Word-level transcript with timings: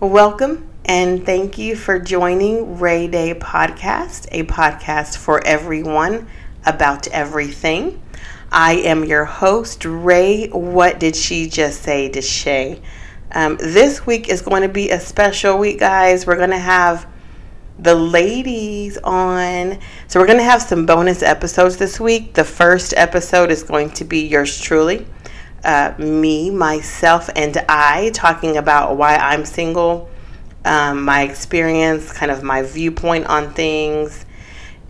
Welcome 0.00 0.66
and 0.86 1.26
thank 1.26 1.58
you 1.58 1.76
for 1.76 1.98
joining 1.98 2.78
Rae 2.78 3.06
Day 3.06 3.34
Podcast, 3.34 4.28
a 4.32 4.44
podcast 4.44 5.18
for 5.18 5.46
everyone 5.46 6.26
about 6.64 7.06
everything. 7.08 8.00
I 8.50 8.76
am 8.76 9.04
your 9.04 9.26
host, 9.26 9.84
Ray. 9.84 10.48
What 10.48 11.00
did 11.00 11.14
she 11.14 11.50
just 11.50 11.82
say 11.82 12.08
to 12.08 12.22
Shay? 12.22 12.80
Um, 13.32 13.58
this 13.58 14.06
week 14.06 14.30
is 14.30 14.40
going 14.40 14.62
to 14.62 14.70
be 14.70 14.88
a 14.88 14.98
special 14.98 15.58
week, 15.58 15.80
guys. 15.80 16.26
We're 16.26 16.36
going 16.36 16.48
to 16.48 16.58
have 16.58 17.06
the 17.78 17.94
ladies 17.94 18.96
on. 19.04 19.78
So, 20.08 20.18
we're 20.18 20.26
going 20.26 20.38
to 20.38 20.44
have 20.44 20.62
some 20.62 20.86
bonus 20.86 21.22
episodes 21.22 21.76
this 21.76 22.00
week. 22.00 22.32
The 22.32 22.44
first 22.44 22.94
episode 22.96 23.50
is 23.50 23.62
going 23.62 23.90
to 23.90 24.04
be 24.04 24.26
yours 24.26 24.58
truly, 24.58 25.06
uh, 25.64 25.94
me, 25.98 26.50
myself, 26.50 27.28
and 27.36 27.56
I 27.68 28.10
talking 28.14 28.56
about 28.56 28.96
why 28.96 29.16
I'm 29.16 29.44
single, 29.44 30.08
um, 30.64 31.02
my 31.02 31.22
experience, 31.22 32.12
kind 32.12 32.30
of 32.30 32.42
my 32.42 32.62
viewpoint 32.62 33.26
on 33.26 33.52
things 33.52 34.26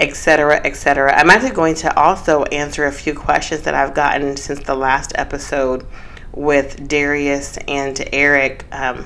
etc., 0.00 0.62
etc. 0.64 1.14
I'm 1.14 1.28
actually 1.28 1.50
going 1.50 1.74
to 1.76 1.96
also 1.96 2.44
answer 2.44 2.86
a 2.86 2.92
few 2.92 3.14
questions 3.14 3.62
that 3.62 3.74
I've 3.74 3.94
gotten 3.94 4.36
since 4.38 4.60
the 4.60 4.74
last 4.74 5.12
episode 5.14 5.86
with 6.32 6.88
Darius 6.88 7.58
and 7.68 8.02
Eric. 8.12 8.64
Um, 8.72 9.04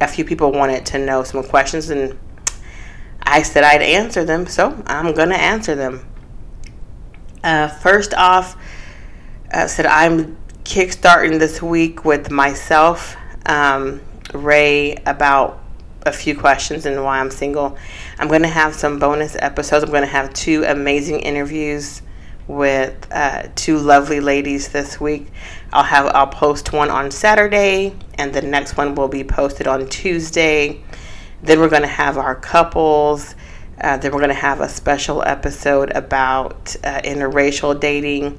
a 0.00 0.06
few 0.06 0.24
people 0.24 0.52
wanted 0.52 0.86
to 0.86 0.98
know 0.98 1.24
some 1.24 1.42
questions, 1.42 1.90
and 1.90 2.16
I 3.24 3.42
said 3.42 3.64
I'd 3.64 3.82
answer 3.82 4.24
them, 4.24 4.46
so 4.46 4.82
I'm 4.86 5.12
going 5.14 5.30
to 5.30 5.40
answer 5.40 5.74
them. 5.74 6.06
Uh, 7.42 7.66
first 7.66 8.14
off, 8.14 8.56
I 9.52 9.66
said 9.66 9.86
I'm 9.86 10.38
kickstarting 10.70 11.40
this 11.40 11.60
week 11.60 12.04
with 12.04 12.30
myself, 12.30 13.16
um, 13.44 14.00
Ray, 14.32 14.94
about 15.04 15.60
a 16.06 16.12
few 16.12 16.38
questions 16.38 16.86
and 16.86 17.02
why 17.02 17.18
I'm 17.18 17.32
single. 17.32 17.76
I'm 18.20 18.28
going 18.28 18.42
to 18.42 18.48
have 18.48 18.76
some 18.76 19.00
bonus 19.00 19.34
episodes. 19.40 19.82
I'm 19.82 19.90
going 19.90 20.02
to 20.02 20.06
have 20.06 20.32
two 20.32 20.62
amazing 20.62 21.18
interviews 21.20 22.02
with 22.46 23.08
uh, 23.10 23.48
two 23.56 23.78
lovely 23.78 24.20
ladies 24.20 24.68
this 24.68 25.00
week. 25.00 25.32
I'll 25.72 25.82
have 25.82 26.06
I'll 26.14 26.28
post 26.28 26.72
one 26.72 26.88
on 26.88 27.10
Saturday, 27.10 27.96
and 28.14 28.32
the 28.32 28.42
next 28.42 28.76
one 28.76 28.94
will 28.94 29.08
be 29.08 29.24
posted 29.24 29.66
on 29.66 29.88
Tuesday. 29.88 30.84
Then 31.42 31.58
we're 31.58 31.68
going 31.68 31.82
to 31.82 31.88
have 31.88 32.16
our 32.16 32.36
couples. 32.36 33.34
Uh, 33.80 33.96
then 33.96 34.12
we're 34.12 34.20
going 34.20 34.28
to 34.28 34.34
have 34.34 34.60
a 34.60 34.68
special 34.68 35.24
episode 35.24 35.90
about 35.96 36.76
uh, 36.84 37.00
interracial 37.02 37.80
dating 37.80 38.38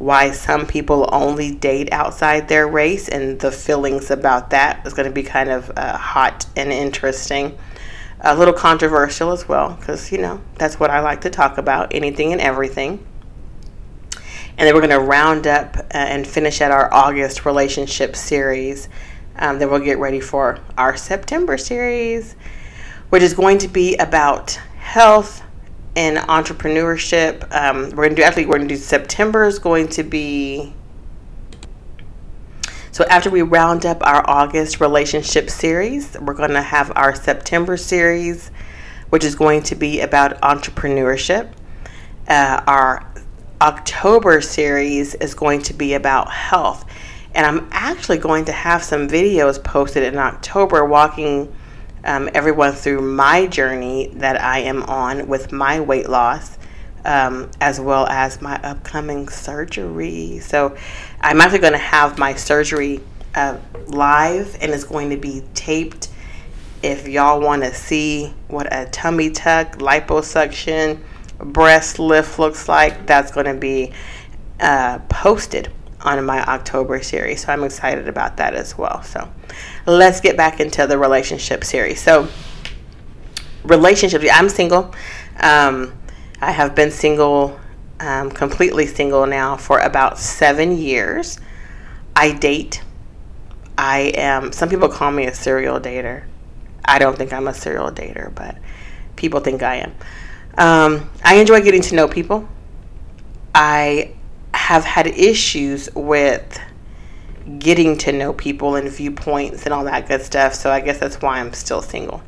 why 0.00 0.30
some 0.30 0.66
people 0.66 1.06
only 1.12 1.54
date 1.54 1.92
outside 1.92 2.48
their 2.48 2.66
race 2.66 3.06
and 3.06 3.38
the 3.38 3.52
feelings 3.52 4.10
about 4.10 4.48
that 4.48 4.84
is 4.86 4.94
going 4.94 5.06
to 5.06 5.12
be 5.12 5.22
kind 5.22 5.50
of 5.50 5.70
uh, 5.76 5.94
hot 5.94 6.46
and 6.56 6.72
interesting. 6.72 7.56
A 8.22 8.34
little 8.34 8.54
controversial 8.54 9.30
as 9.30 9.46
well, 9.46 9.76
because, 9.78 10.10
you 10.10 10.16
know, 10.16 10.40
that's 10.56 10.80
what 10.80 10.90
I 10.90 11.00
like 11.00 11.20
to 11.20 11.30
talk 11.30 11.58
about 11.58 11.94
anything 11.94 12.32
and 12.32 12.40
everything. 12.40 13.06
And 14.56 14.66
then 14.66 14.74
we're 14.74 14.80
going 14.80 14.98
to 14.98 15.00
round 15.00 15.46
up 15.46 15.76
uh, 15.76 15.84
and 15.92 16.26
finish 16.26 16.62
at 16.62 16.70
our 16.70 16.92
August 16.92 17.44
relationship 17.44 18.16
series. 18.16 18.88
Um, 19.36 19.58
then 19.58 19.70
we'll 19.70 19.80
get 19.80 19.98
ready 19.98 20.20
for 20.20 20.58
our 20.78 20.96
September 20.96 21.58
series, 21.58 22.36
which 23.10 23.22
is 23.22 23.34
going 23.34 23.58
to 23.58 23.68
be 23.68 23.96
about 23.96 24.52
health, 24.78 25.42
in 25.94 26.16
entrepreneurship. 26.16 27.50
Um, 27.54 27.90
we're 27.90 28.04
gonna 28.04 28.14
do 28.14 28.22
actually 28.22 28.46
we're 28.46 28.58
gonna 28.58 28.68
do 28.68 28.76
September 28.76 29.44
is 29.44 29.58
going 29.58 29.88
to 29.88 30.02
be 30.02 30.74
so 32.92 33.04
after 33.04 33.30
we 33.30 33.42
round 33.42 33.86
up 33.86 34.04
our 34.06 34.28
August 34.28 34.80
relationship 34.80 35.48
series, 35.48 36.16
we're 36.20 36.34
gonna 36.34 36.62
have 36.62 36.92
our 36.96 37.14
September 37.14 37.76
series, 37.76 38.50
which 39.10 39.24
is 39.24 39.34
going 39.34 39.62
to 39.64 39.74
be 39.74 40.00
about 40.00 40.40
entrepreneurship. 40.40 41.52
Uh, 42.28 42.62
our 42.66 43.10
October 43.60 44.40
series 44.40 45.14
is 45.16 45.34
going 45.34 45.62
to 45.62 45.74
be 45.74 45.94
about 45.94 46.30
health. 46.30 46.84
And 47.34 47.46
I'm 47.46 47.68
actually 47.70 48.18
going 48.18 48.46
to 48.46 48.52
have 48.52 48.82
some 48.82 49.06
videos 49.06 49.62
posted 49.62 50.02
in 50.02 50.18
October 50.18 50.84
walking 50.84 51.54
um, 52.04 52.28
everyone 52.34 52.72
through 52.72 53.02
my 53.02 53.46
journey 53.46 54.08
that 54.14 54.40
I 54.40 54.60
am 54.60 54.82
on 54.84 55.28
with 55.28 55.52
my 55.52 55.80
weight 55.80 56.08
loss, 56.08 56.58
um, 57.04 57.50
as 57.60 57.80
well 57.80 58.06
as 58.06 58.40
my 58.40 58.56
upcoming 58.62 59.28
surgery. 59.28 60.38
So, 60.40 60.76
I'm 61.20 61.40
actually 61.40 61.58
going 61.60 61.72
to 61.74 61.78
have 61.78 62.18
my 62.18 62.34
surgery 62.34 63.00
uh, 63.34 63.58
live 63.86 64.56
and 64.60 64.72
it's 64.72 64.84
going 64.84 65.10
to 65.10 65.16
be 65.16 65.42
taped. 65.54 66.08
If 66.82 67.06
y'all 67.06 67.40
want 67.40 67.62
to 67.62 67.74
see 67.74 68.34
what 68.48 68.68
a 68.72 68.86
tummy 68.86 69.30
tuck, 69.30 69.76
liposuction, 69.78 71.00
breast 71.38 71.98
lift 71.98 72.38
looks 72.38 72.68
like, 72.68 73.06
that's 73.06 73.30
going 73.30 73.46
to 73.46 73.54
be 73.54 73.92
uh, 74.60 74.98
posted 75.08 75.70
on 76.02 76.24
my 76.24 76.42
October 76.44 77.02
series. 77.02 77.44
So 77.44 77.52
I'm 77.52 77.64
excited 77.64 78.08
about 78.08 78.38
that 78.38 78.54
as 78.54 78.76
well. 78.76 79.02
So 79.02 79.30
let's 79.86 80.20
get 80.20 80.36
back 80.36 80.60
into 80.60 80.86
the 80.86 80.98
relationship 80.98 81.64
series. 81.64 82.00
So, 82.00 82.28
relationships, 83.64 84.26
I'm 84.32 84.48
single. 84.48 84.94
Um, 85.38 85.92
I 86.40 86.52
have 86.52 86.74
been 86.74 86.90
single, 86.90 87.58
um, 87.98 88.30
completely 88.30 88.86
single 88.86 89.26
now 89.26 89.56
for 89.56 89.78
about 89.78 90.18
seven 90.18 90.76
years. 90.76 91.38
I 92.16 92.32
date. 92.32 92.82
I 93.76 94.12
am, 94.14 94.52
some 94.52 94.68
people 94.68 94.88
call 94.88 95.10
me 95.10 95.26
a 95.26 95.34
serial 95.34 95.80
dater. 95.80 96.24
I 96.84 96.98
don't 96.98 97.16
think 97.16 97.32
I'm 97.32 97.48
a 97.48 97.54
serial 97.54 97.90
dater, 97.90 98.34
but 98.34 98.56
people 99.16 99.40
think 99.40 99.62
I 99.62 99.76
am. 99.76 99.92
Um, 100.58 101.10
I 101.24 101.36
enjoy 101.36 101.60
getting 101.60 101.82
to 101.82 101.94
know 101.94 102.08
people. 102.08 102.48
I 103.54 104.14
have 104.54 104.84
had 104.84 105.06
issues 105.06 105.88
with 105.94 106.58
getting 107.58 107.96
to 107.98 108.12
know 108.12 108.32
people 108.32 108.76
and 108.76 108.88
viewpoints 108.90 109.64
and 109.64 109.74
all 109.74 109.84
that 109.84 110.08
good 110.08 110.22
stuff. 110.22 110.54
So 110.54 110.70
I 110.70 110.80
guess 110.80 110.98
that's 110.98 111.20
why 111.20 111.40
I'm 111.40 111.52
still 111.52 111.82
single. 111.82 112.22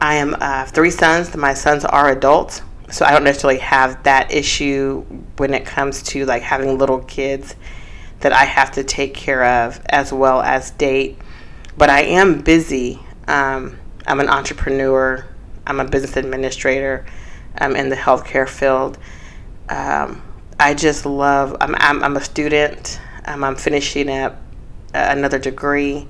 I 0.00 0.16
am 0.16 0.36
uh, 0.40 0.66
three 0.66 0.90
sons. 0.90 1.34
My 1.36 1.54
sons 1.54 1.84
are 1.84 2.10
adults, 2.10 2.62
so 2.90 3.04
I 3.04 3.12
don't 3.12 3.24
necessarily 3.24 3.60
have 3.60 4.02
that 4.02 4.32
issue 4.32 5.02
when 5.36 5.54
it 5.54 5.64
comes 5.64 6.02
to 6.04 6.24
like 6.26 6.42
having 6.42 6.76
little 6.78 7.00
kids 7.00 7.56
that 8.20 8.32
I 8.32 8.44
have 8.44 8.70
to 8.72 8.84
take 8.84 9.14
care 9.14 9.44
of 9.44 9.80
as 9.86 10.12
well 10.12 10.42
as 10.42 10.70
date. 10.72 11.18
But 11.78 11.88
I 11.88 12.02
am 12.02 12.42
busy. 12.42 13.00
Um, 13.26 13.78
I'm 14.06 14.20
an 14.20 14.28
entrepreneur. 14.28 15.26
I'm 15.66 15.80
a 15.80 15.84
business 15.84 16.16
administrator. 16.16 17.06
I'm 17.56 17.76
in 17.76 17.88
the 17.88 17.96
healthcare 17.96 18.48
field. 18.48 18.98
Um, 19.68 20.22
I 20.60 20.74
just 20.74 21.06
love. 21.06 21.56
I'm, 21.58 21.74
I'm, 21.78 22.04
I'm 22.04 22.16
a 22.18 22.20
student. 22.20 23.00
Um, 23.24 23.42
I'm 23.44 23.56
finishing 23.56 24.10
up 24.10 24.34
uh, 24.94 25.06
another 25.08 25.38
degree 25.38 26.06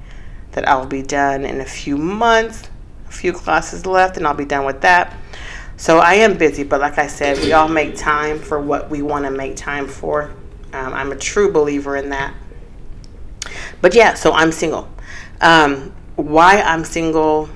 that 0.52 0.68
I'll 0.68 0.88
be 0.88 1.02
done 1.02 1.44
in 1.44 1.60
a 1.60 1.64
few 1.64 1.96
months. 1.96 2.68
A 3.08 3.12
few 3.12 3.32
classes 3.32 3.86
left, 3.86 4.16
and 4.16 4.26
I'll 4.26 4.34
be 4.34 4.44
done 4.44 4.66
with 4.66 4.80
that. 4.80 5.16
So 5.76 5.98
I 5.98 6.14
am 6.14 6.36
busy, 6.36 6.64
but 6.64 6.80
like 6.80 6.98
I 6.98 7.06
said, 7.06 7.38
we 7.38 7.52
all 7.52 7.68
make 7.68 7.96
time 7.96 8.40
for 8.40 8.60
what 8.60 8.90
we 8.90 9.02
want 9.02 9.24
to 9.24 9.30
make 9.30 9.54
time 9.54 9.86
for. 9.86 10.32
Um, 10.72 10.94
I'm 10.94 11.12
a 11.12 11.16
true 11.16 11.52
believer 11.52 11.94
in 11.94 12.10
that. 12.10 12.34
But 13.80 13.94
yeah, 13.94 14.14
so 14.14 14.32
I'm 14.32 14.50
single. 14.50 14.88
Um, 15.40 15.94
why 16.16 16.60
I'm 16.60 16.84
single, 16.84 17.48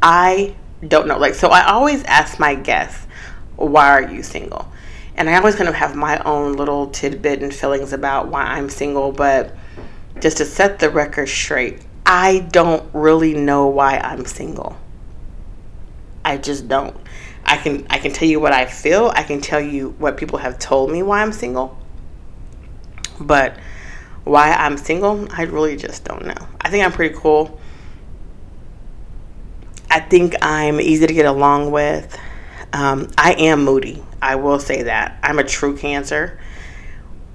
I 0.00 0.54
don't 0.86 1.08
know. 1.08 1.18
Like, 1.18 1.34
so 1.34 1.48
I 1.48 1.66
always 1.66 2.04
ask 2.04 2.38
my 2.38 2.54
guests, 2.54 3.08
why 3.56 3.88
are 3.90 4.02
you 4.02 4.22
single? 4.22 4.70
And 5.16 5.30
I 5.30 5.36
always 5.36 5.54
kind 5.54 5.68
of 5.68 5.74
have 5.74 5.96
my 5.96 6.18
own 6.20 6.54
little 6.54 6.88
tidbit 6.88 7.42
and 7.42 7.54
feelings 7.54 7.92
about 7.92 8.28
why 8.28 8.42
I'm 8.42 8.68
single, 8.68 9.12
but 9.12 9.54
just 10.20 10.38
to 10.38 10.44
set 10.44 10.78
the 10.78 10.90
record 10.90 11.28
straight, 11.28 11.82
I 12.04 12.40
don't 12.52 12.88
really 12.92 13.34
know 13.34 13.66
why 13.66 13.98
I'm 13.98 14.26
single. 14.26 14.76
I 16.24 16.36
just 16.36 16.68
don't. 16.68 16.96
I 17.44 17.56
can 17.56 17.86
I 17.88 17.98
can 17.98 18.12
tell 18.12 18.28
you 18.28 18.40
what 18.40 18.52
I 18.52 18.66
feel. 18.66 19.12
I 19.14 19.22
can 19.22 19.40
tell 19.40 19.60
you 19.60 19.90
what 19.98 20.16
people 20.16 20.38
have 20.38 20.58
told 20.58 20.90
me 20.90 21.02
why 21.02 21.22
I'm 21.22 21.32
single. 21.32 21.78
But 23.20 23.56
why 24.24 24.50
I'm 24.50 24.76
single, 24.76 25.28
I 25.32 25.42
really 25.42 25.76
just 25.76 26.04
don't 26.04 26.26
know. 26.26 26.48
I 26.60 26.68
think 26.68 26.84
I'm 26.84 26.92
pretty 26.92 27.14
cool. 27.16 27.60
I 29.88 30.00
think 30.00 30.34
I'm 30.42 30.80
easy 30.80 31.06
to 31.06 31.14
get 31.14 31.26
along 31.26 31.70
with. 31.70 32.18
Um, 32.72 33.08
I 33.16 33.34
am 33.34 33.64
moody. 33.64 34.02
I 34.26 34.34
will 34.34 34.58
say 34.58 34.82
that. 34.82 35.20
I'm 35.22 35.38
a 35.38 35.44
true 35.44 35.76
Cancer. 35.76 36.36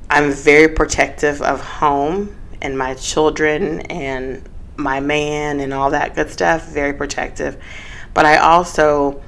I'm 0.09 0.33
very 0.33 0.67
protective 0.67 1.41
of 1.41 1.61
home 1.61 2.35
and 2.61 2.77
my 2.77 2.95
children 2.95 3.79
and 3.83 4.43
my 4.75 4.99
man 4.99 5.61
and 5.61 5.73
all 5.73 5.91
that 5.91 6.15
good 6.15 6.29
stuff. 6.29 6.67
Very 6.67 6.91
protective. 6.91 7.63
But 8.13 8.25
I 8.25 8.39
also, 8.39 9.23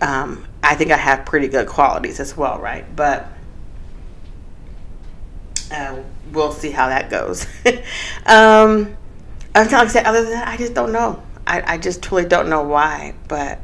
um, 0.00 0.46
I 0.62 0.76
think 0.76 0.92
I 0.92 0.96
have 0.96 1.26
pretty 1.26 1.48
good 1.48 1.66
qualities 1.66 2.20
as 2.20 2.36
well, 2.36 2.60
right? 2.60 2.84
But 2.94 3.26
uh, 5.72 6.00
we'll 6.30 6.52
see 6.52 6.70
how 6.70 6.86
that 6.86 7.10
goes. 7.10 7.48
um, 8.26 8.96
like 9.56 9.90
said, 9.90 10.06
other 10.06 10.22
than 10.22 10.34
that, 10.34 10.46
I 10.46 10.56
just 10.56 10.72
don't 10.72 10.92
know. 10.92 11.20
I, 11.48 11.74
I 11.74 11.78
just 11.78 12.00
totally 12.00 12.26
don't 12.26 12.48
know 12.48 12.62
why, 12.62 13.14
but 13.26 13.58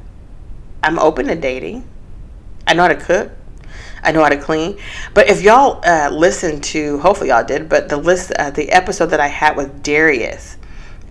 I'm 0.82 0.98
open 0.98 1.26
to 1.26 1.36
dating. 1.36 1.88
I 2.66 2.74
know 2.74 2.82
how 2.82 2.88
to 2.88 2.96
cook. 2.96 3.30
I 4.04 4.12
know 4.12 4.22
how 4.22 4.28
to 4.28 4.36
clean. 4.36 4.78
But 5.14 5.28
if 5.28 5.42
y'all 5.42 5.80
uh, 5.84 6.10
listen 6.10 6.60
to, 6.60 6.98
hopefully 6.98 7.30
y'all 7.30 7.44
did, 7.44 7.68
but 7.68 7.88
the 7.88 7.96
list, 7.96 8.32
uh, 8.38 8.50
the 8.50 8.70
episode 8.70 9.06
that 9.06 9.20
I 9.20 9.28
had 9.28 9.56
with 9.56 9.82
Darius, 9.82 10.58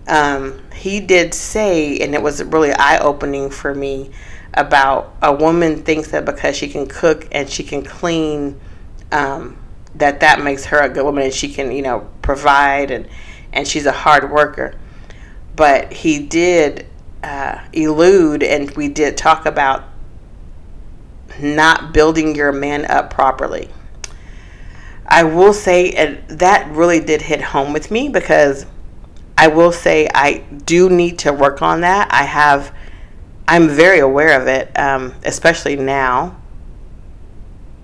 um, 0.06 0.60
he 0.74 1.00
did 1.00 1.34
say, 1.34 1.98
and 1.98 2.14
it 2.14 2.22
was 2.22 2.42
really 2.44 2.72
eye 2.72 2.98
opening 2.98 3.50
for 3.50 3.74
me 3.74 4.10
about 4.54 5.14
a 5.20 5.34
woman 5.34 5.82
thinks 5.82 6.10
that 6.12 6.24
because 6.24 6.56
she 6.56 6.68
can 6.68 6.86
cook 6.86 7.26
and 7.32 7.50
she 7.50 7.64
can 7.64 7.82
clean, 7.82 8.60
um, 9.10 9.58
that 9.96 10.20
that 10.20 10.42
makes 10.42 10.66
her 10.66 10.78
a 10.78 10.88
good 10.88 11.04
woman 11.04 11.24
and 11.24 11.34
she 11.34 11.48
can, 11.48 11.72
you 11.72 11.82
know, 11.82 12.08
provide 12.22 12.90
and 12.90 13.08
and 13.52 13.66
she's 13.66 13.86
a 13.86 13.92
hard 13.92 14.30
worker. 14.30 14.74
But 15.56 15.92
he 15.92 16.18
did 16.18 16.86
uh, 17.22 17.60
elude, 17.72 18.42
and 18.42 18.70
we 18.72 18.88
did 18.88 19.16
talk 19.16 19.46
about 19.46 19.84
not 21.40 21.92
building 21.92 22.34
your 22.34 22.52
man 22.52 22.84
up 22.86 23.10
properly. 23.10 23.68
I 25.06 25.24
will 25.24 25.52
say 25.52 26.20
that 26.28 26.70
really 26.70 27.00
did 27.00 27.22
hit 27.22 27.40
home 27.40 27.72
with 27.72 27.90
me 27.90 28.08
because 28.08 28.66
I 29.36 29.48
will 29.48 29.72
say 29.72 30.08
I 30.14 30.38
do 30.64 30.88
need 30.88 31.20
to 31.20 31.32
work 31.32 31.60
on 31.60 31.82
that. 31.82 32.08
I 32.12 32.24
have, 32.24 32.74
I'm 33.46 33.68
very 33.68 33.98
aware 33.98 34.40
of 34.40 34.48
it, 34.48 34.76
um, 34.78 35.14
especially 35.24 35.76
now. 35.76 36.36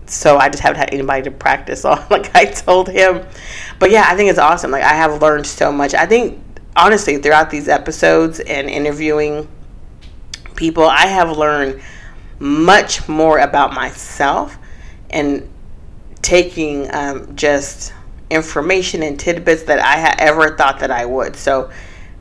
So 0.06 0.38
I 0.38 0.48
just 0.48 0.62
haven't 0.62 0.78
had 0.78 0.92
anybody 0.92 1.22
to 1.22 1.30
practice 1.30 1.84
on, 1.84 2.04
like 2.10 2.34
I 2.34 2.46
told 2.46 2.88
him. 2.88 3.26
But 3.78 3.90
yeah, 3.90 4.06
I 4.08 4.16
think 4.16 4.30
it's 4.30 4.38
awesome. 4.38 4.70
Like 4.70 4.82
I 4.82 4.94
have 4.94 5.20
learned 5.20 5.46
so 5.46 5.70
much. 5.70 5.94
I 5.94 6.06
think 6.06 6.42
honestly 6.76 7.18
throughout 7.18 7.50
these 7.50 7.68
episodes 7.68 8.40
and 8.40 8.70
interviewing 8.70 9.48
people, 10.56 10.84
I 10.84 11.06
have 11.06 11.36
learned 11.36 11.82
much 12.40 13.06
more 13.08 13.38
about 13.38 13.72
myself 13.74 14.58
and 15.10 15.48
taking 16.22 16.92
um, 16.92 17.36
just 17.36 17.92
information 18.30 19.02
and 19.02 19.18
tidbits 19.18 19.64
that 19.64 19.78
I 19.78 19.96
had 19.96 20.16
ever 20.18 20.56
thought 20.56 20.80
that 20.80 20.90
I 20.90 21.04
would. 21.04 21.36
So 21.36 21.70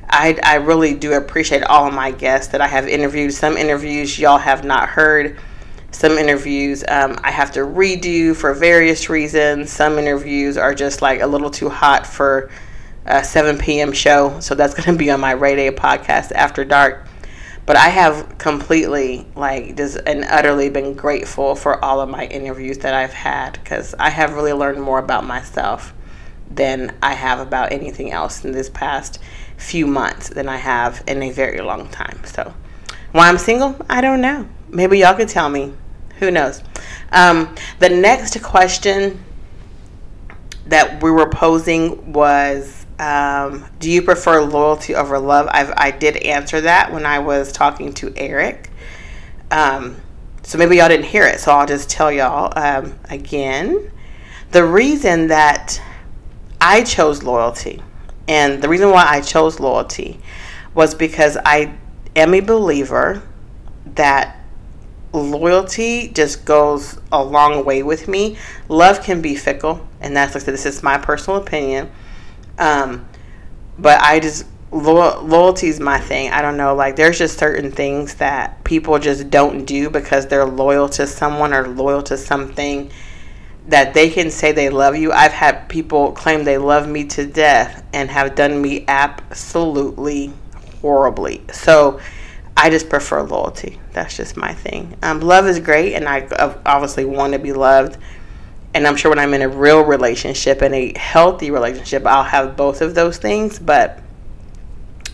I, 0.10 0.38
I 0.44 0.56
really 0.56 0.94
do 0.94 1.14
appreciate 1.14 1.64
all 1.64 1.88
of 1.88 1.94
my 1.94 2.12
guests 2.12 2.52
that 2.52 2.62
I 2.62 2.68
have 2.68 2.88
interviewed. 2.88 3.34
Some 3.34 3.58
interviews 3.58 4.20
y'all 4.20 4.38
have 4.38 4.64
not 4.64 4.90
heard. 4.90 5.38
Some 5.92 6.14
interviews 6.14 6.84
um, 6.88 7.20
I 7.24 7.32
have 7.32 7.52
to 7.54 7.62
redo 7.62 8.36
for 8.36 8.54
various 8.54 9.10
reasons. 9.10 9.72
Some 9.72 9.98
interviews 9.98 10.58
are 10.58 10.76
just 10.76 11.02
like 11.02 11.22
a 11.22 11.28
little 11.28 11.50
too 11.50 11.70
hot 11.70 12.06
for 12.06 12.50
a 13.06 13.24
7 13.24 13.58
p.m. 13.58 13.92
show. 13.92 14.40
So 14.40 14.56
that's 14.56 14.74
going 14.74 14.92
to 14.92 14.98
be 14.98 15.10
on 15.12 15.20
my 15.20 15.32
Rae 15.32 15.56
Day 15.56 15.72
podcast 15.72 16.32
after 16.34 16.66
dark. 16.66 17.09
But 17.70 17.78
I 17.78 17.90
have 17.90 18.40
completely, 18.40 19.28
like, 19.36 19.78
just 19.78 20.00
and 20.08 20.26
utterly 20.26 20.72
been 20.72 20.96
grateful 20.96 21.54
for 21.54 21.86
all 21.86 22.02
of 22.02 22.10
my 22.10 22.26
interviews 22.26 22.80
that 22.80 22.96
I've 22.96 23.14
had 23.14 23.60
because 23.64 23.94
I 24.00 24.10
have 24.10 24.34
really 24.34 24.54
learned 24.54 24.82
more 24.82 24.98
about 24.98 25.24
myself 25.24 25.94
than 26.50 26.98
I 27.04 27.14
have 27.14 27.40
about 27.40 27.72
anything 27.72 28.12
else 28.12 28.44
in 28.44 28.54
this 28.54 28.72
past 28.72 29.20
few 29.58 29.86
months 29.86 30.30
than 30.30 30.50
I 30.50 30.58
have 30.58 31.04
in 31.06 31.22
a 31.22 31.30
very 31.30 31.62
long 31.62 31.88
time. 31.90 32.20
So, 32.26 32.56
why 33.12 33.30
I'm 33.30 33.38
single, 33.38 33.76
I 33.88 34.02
don't 34.02 34.22
know. 34.22 34.50
Maybe 34.70 34.98
y'all 34.98 35.14
could 35.14 35.30
tell 35.30 35.50
me. 35.50 35.72
Who 36.18 36.32
knows? 36.32 36.64
Um, 37.12 37.56
the 37.78 37.90
next 37.90 38.42
question 38.42 39.24
that 40.66 41.04
we 41.04 41.12
were 41.12 41.30
posing 41.30 42.14
was 42.14 42.79
um, 43.00 43.66
Do 43.80 43.90
you 43.90 44.02
prefer 44.02 44.42
loyalty 44.42 44.96
over 44.96 45.18
love? 45.18 45.48
I've, 45.52 45.74
I 45.76 45.92
did 45.92 46.18
answer 46.18 46.62
that 46.62 46.92
when 46.92 47.06
I 47.06 47.20
was 47.20 47.52
talking 47.52 47.94
to 47.96 48.14
Eric. 48.16 48.70
Um, 49.50 49.96
so 50.44 50.58
maybe 50.58 50.78
y'all 50.78 50.90
didn't 50.90 51.06
hear 51.06 51.24
it, 51.24 51.40
so 51.40 51.52
I'll 51.52 51.66
just 51.66 51.90
tell 51.90 52.12
y'all 52.12 52.54
um, 52.56 53.00
again. 53.10 53.92
The 54.52 54.64
reason 54.64 55.28
that 55.28 55.82
I 56.62 56.84
chose 56.84 57.24
loyalty. 57.24 57.82
And 58.28 58.62
the 58.62 58.70
reason 58.70 58.92
why 58.92 59.06
I 59.08 59.22
chose 59.22 59.60
loyalty 59.60 60.20
was 60.74 60.94
because 60.94 61.38
I 61.46 61.76
am 62.16 62.34
a 62.34 62.42
believer 62.42 63.24
that 63.96 64.38
loyalty 65.14 66.10
just 66.10 66.46
goes 66.46 67.00
a 67.12 67.24
long 67.24 67.66
way 67.66 67.82
with 67.82 68.08
me. 68.08 68.38
Love 68.68 69.02
can 69.02 69.22
be 69.22 69.36
fickle, 69.36 69.88
and 70.00 70.16
that's 70.16 70.36
like 70.36 70.44
this 70.44 70.66
is 70.66 70.84
my 70.84 70.98
personal 70.98 71.40
opinion. 71.40 71.90
Um, 72.60 73.08
but 73.78 74.00
I 74.02 74.20
just 74.20 74.46
lo- 74.72 75.22
loyalty 75.22 75.68
is 75.68 75.80
my 75.80 76.00
thing. 76.00 76.32
I 76.32 76.42
don't 76.42 76.58
know, 76.58 76.76
like 76.76 76.96
there's 76.96 77.18
just 77.18 77.40
certain 77.40 77.72
things 77.72 78.16
that 78.16 78.64
people 78.64 79.00
just 79.00 79.30
don't 79.30 79.66
do 79.66 79.90
because 79.90 80.28
they're 80.28 80.46
loyal 80.46 80.90
to 80.90 81.08
someone 81.08 81.54
or 81.54 81.68
loyal 81.68 82.04
to 82.04 82.18
something 82.18 82.92
that 83.68 83.94
they 83.94 84.10
can 84.10 84.32
say 84.32 84.52
they 84.52 84.70
love 84.70 84.96
you. 84.96 85.12
I've 85.12 85.32
had 85.32 85.70
people 85.70 86.12
claim 86.12 86.44
they 86.44 86.58
love 86.58 86.88
me 86.88 87.06
to 87.06 87.26
death 87.26 87.84
and 87.94 88.10
have 88.10 88.36
done 88.36 88.62
me 88.62 88.84
absolutely 88.88 90.34
horribly. 90.82 91.44
So 91.52 92.00
I 92.58 92.70
just 92.70 92.90
prefer 92.90 93.22
loyalty. 93.22 93.80
That's 93.94 94.18
just 94.18 94.36
my 94.38 94.54
thing. 94.54 94.98
Um, 95.04 95.22
love 95.22 95.48
is 95.48 95.60
great, 95.60 95.94
and 95.94 96.10
I 96.10 96.28
obviously 96.66 97.06
want 97.06 97.34
to 97.34 97.40
be 97.40 97.54
loved. 97.54 97.98
And 98.74 98.86
I'm 98.86 98.96
sure 98.96 99.10
when 99.10 99.20
I'm 99.20 99.34
in 99.34 99.42
a 99.42 99.50
real 99.50 99.82
relationship 99.82 100.62
and 100.62 100.76
a 100.76 100.98
healthy 100.98 101.50
relationship, 101.50 102.06
I'll 102.06 102.24
have 102.24 102.56
both 102.56 102.82
of 102.82 102.94
those 102.96 103.18
things. 103.18 103.58
But 103.58 104.00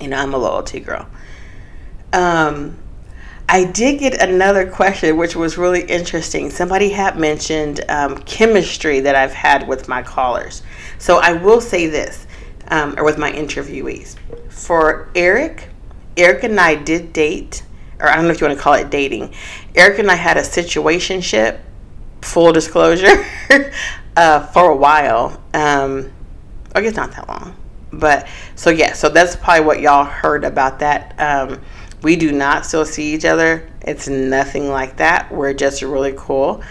you 0.01 0.07
know, 0.09 0.17
I'm 0.17 0.33
a 0.33 0.37
loyalty 0.37 0.79
girl. 0.79 1.07
Um, 2.11 2.77
I 3.47 3.65
did 3.65 3.99
get 3.99 4.21
another 4.21 4.69
question, 4.69 5.15
which 5.17 5.35
was 5.35 5.57
really 5.57 5.83
interesting. 5.83 6.49
Somebody 6.49 6.89
had 6.89 7.17
mentioned 7.17 7.81
um, 7.89 8.17
chemistry 8.19 9.01
that 9.01 9.15
I've 9.15 9.33
had 9.33 9.67
with 9.67 9.87
my 9.87 10.01
callers. 10.01 10.63
So 10.97 11.19
I 11.21 11.33
will 11.33 11.61
say 11.61 11.87
this, 11.87 12.25
um, 12.69 12.95
or 12.97 13.03
with 13.03 13.17
my 13.17 13.31
interviewees. 13.31 14.15
For 14.49 15.09
Eric, 15.13 15.69
Eric 16.17 16.43
and 16.43 16.59
I 16.59 16.75
did 16.75 17.13
date, 17.13 17.63
or 17.99 18.09
I 18.09 18.15
don't 18.15 18.25
know 18.25 18.31
if 18.31 18.41
you 18.41 18.47
want 18.47 18.57
to 18.57 18.63
call 18.63 18.73
it 18.73 18.89
dating. 18.89 19.33
Eric 19.75 19.99
and 19.99 20.09
I 20.09 20.15
had 20.15 20.37
a 20.37 20.41
situationship, 20.41 21.59
full 22.25 22.51
disclosure, 22.51 23.25
uh, 24.17 24.45
for 24.47 24.71
a 24.71 24.75
while. 24.75 25.41
Um, 25.53 26.11
I 26.73 26.81
guess 26.81 26.95
not 26.95 27.11
that 27.13 27.27
long, 27.27 27.55
but 27.93 28.27
so 28.55 28.69
yeah. 28.69 28.93
So 28.93 29.09
that's 29.09 29.35
probably 29.35 29.65
what 29.65 29.79
y'all 29.79 30.05
heard 30.05 30.43
about 30.43 30.79
that. 30.79 31.15
Um, 31.19 31.61
we 32.01 32.15
do 32.15 32.31
not 32.31 32.65
still 32.65 32.85
see 32.85 33.13
each 33.13 33.25
other. 33.25 33.69
It's 33.81 34.07
nothing 34.07 34.69
like 34.69 34.97
that. 34.97 35.31
We're 35.31 35.53
just 35.53 35.81
really 35.81 36.13
cool. 36.17 36.63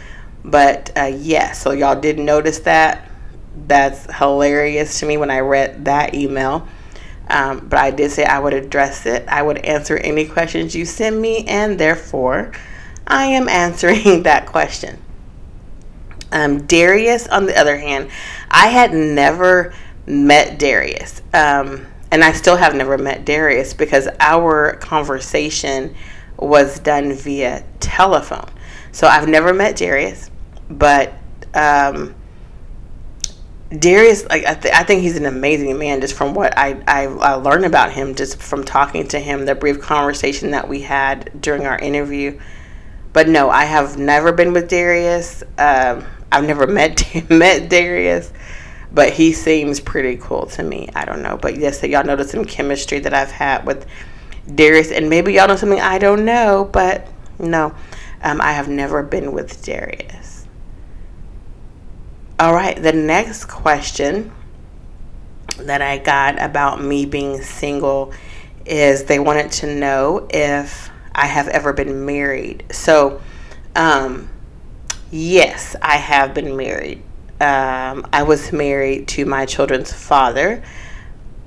But 0.44 0.92
uh, 0.96 1.12
yeah, 1.16 1.52
so 1.52 1.72
y'all 1.72 1.98
did 1.98 2.18
notice 2.18 2.60
that. 2.60 3.10
That's 3.66 4.12
hilarious 4.14 5.00
to 5.00 5.06
me 5.06 5.16
when 5.16 5.30
I 5.30 5.40
read 5.40 5.86
that 5.86 6.14
email. 6.14 6.68
Um, 7.28 7.66
but 7.68 7.78
I 7.78 7.90
did 7.90 8.10
say 8.10 8.24
I 8.24 8.38
would 8.38 8.52
address 8.52 9.06
it. 9.06 9.26
I 9.28 9.42
would 9.42 9.58
answer 9.58 9.96
any 9.96 10.26
questions 10.26 10.74
you 10.74 10.84
send 10.84 11.20
me, 11.20 11.46
and 11.46 11.80
therefore, 11.80 12.52
I 13.06 13.26
am 13.26 13.48
answering 13.64 14.24
that 14.24 14.46
question. 14.46 15.00
Um, 16.34 16.66
Darius, 16.66 17.26
on 17.28 17.46
the 17.46 17.58
other 17.58 17.78
hand, 17.78 18.10
I 18.50 18.66
had 18.66 18.92
never 18.92 19.72
met 20.06 20.58
Darius. 20.58 21.22
Um, 21.32 21.86
and 22.10 22.22
I 22.22 22.32
still 22.32 22.56
have 22.56 22.74
never 22.74 22.98
met 22.98 23.24
Darius 23.24 23.72
because 23.72 24.08
our 24.20 24.76
conversation 24.76 25.94
was 26.38 26.78
done 26.80 27.12
via 27.14 27.64
telephone. 27.80 28.48
So 28.92 29.06
I've 29.06 29.28
never 29.28 29.54
met 29.54 29.76
Darius, 29.76 30.30
but 30.68 31.14
um, 31.54 32.14
Darius, 33.76 34.28
like 34.28 34.44
I, 34.44 34.54
th- 34.54 34.74
I, 34.74 34.84
think 34.84 35.02
he's 35.02 35.16
an 35.16 35.26
amazing 35.26 35.76
man. 35.78 36.00
Just 36.00 36.14
from 36.14 36.34
what 36.34 36.56
I, 36.56 36.82
I, 36.86 37.06
I 37.06 37.34
learned 37.34 37.64
about 37.64 37.92
him, 37.92 38.14
just 38.14 38.40
from 38.40 38.64
talking 38.64 39.08
to 39.08 39.18
him, 39.18 39.44
the 39.44 39.54
brief 39.54 39.80
conversation 39.80 40.50
that 40.52 40.68
we 40.68 40.82
had 40.82 41.40
during 41.40 41.66
our 41.66 41.78
interview. 41.78 42.38
But 43.12 43.28
no, 43.28 43.50
I 43.50 43.64
have 43.64 43.96
never 43.98 44.32
been 44.32 44.52
with 44.52 44.68
Darius. 44.68 45.42
Um, 45.58 46.04
I've 46.32 46.44
never 46.44 46.66
met 46.66 47.04
met 47.30 47.68
Darius 47.68 48.32
but 48.94 49.12
he 49.12 49.32
seems 49.32 49.80
pretty 49.80 50.16
cool 50.16 50.46
to 50.46 50.62
me. 50.62 50.88
I 50.94 51.04
don't 51.04 51.20
know, 51.20 51.36
but 51.36 51.58
yes, 51.58 51.82
y'all 51.82 52.04
notice 52.04 52.30
some 52.30 52.44
chemistry 52.44 53.00
that 53.00 53.12
I've 53.12 53.32
had 53.32 53.66
with 53.66 53.86
Darius, 54.54 54.92
and 54.92 55.10
maybe 55.10 55.32
y'all 55.32 55.48
know 55.48 55.56
something 55.56 55.80
I 55.80 55.98
don't 55.98 56.24
know, 56.24 56.68
but 56.72 57.08
no, 57.38 57.74
um, 58.22 58.40
I 58.40 58.52
have 58.52 58.68
never 58.68 59.02
been 59.02 59.32
with 59.32 59.64
Darius. 59.64 60.46
All 62.38 62.54
right, 62.54 62.80
the 62.80 62.92
next 62.92 63.46
question 63.46 64.32
that 65.58 65.82
I 65.82 65.98
got 65.98 66.40
about 66.40 66.82
me 66.82 67.04
being 67.04 67.42
single 67.42 68.12
is 68.64 69.04
they 69.04 69.18
wanted 69.18 69.50
to 69.52 69.74
know 69.74 70.26
if 70.30 70.90
I 71.14 71.26
have 71.26 71.48
ever 71.48 71.72
been 71.72 72.06
married. 72.06 72.64
So, 72.70 73.20
um, 73.74 74.28
yes, 75.10 75.76
I 75.80 75.96
have 75.96 76.34
been 76.34 76.56
married 76.56 77.02
um, 77.40 78.06
I 78.12 78.22
was 78.22 78.52
married 78.52 79.08
to 79.08 79.26
my 79.26 79.44
children's 79.44 79.92
father. 79.92 80.62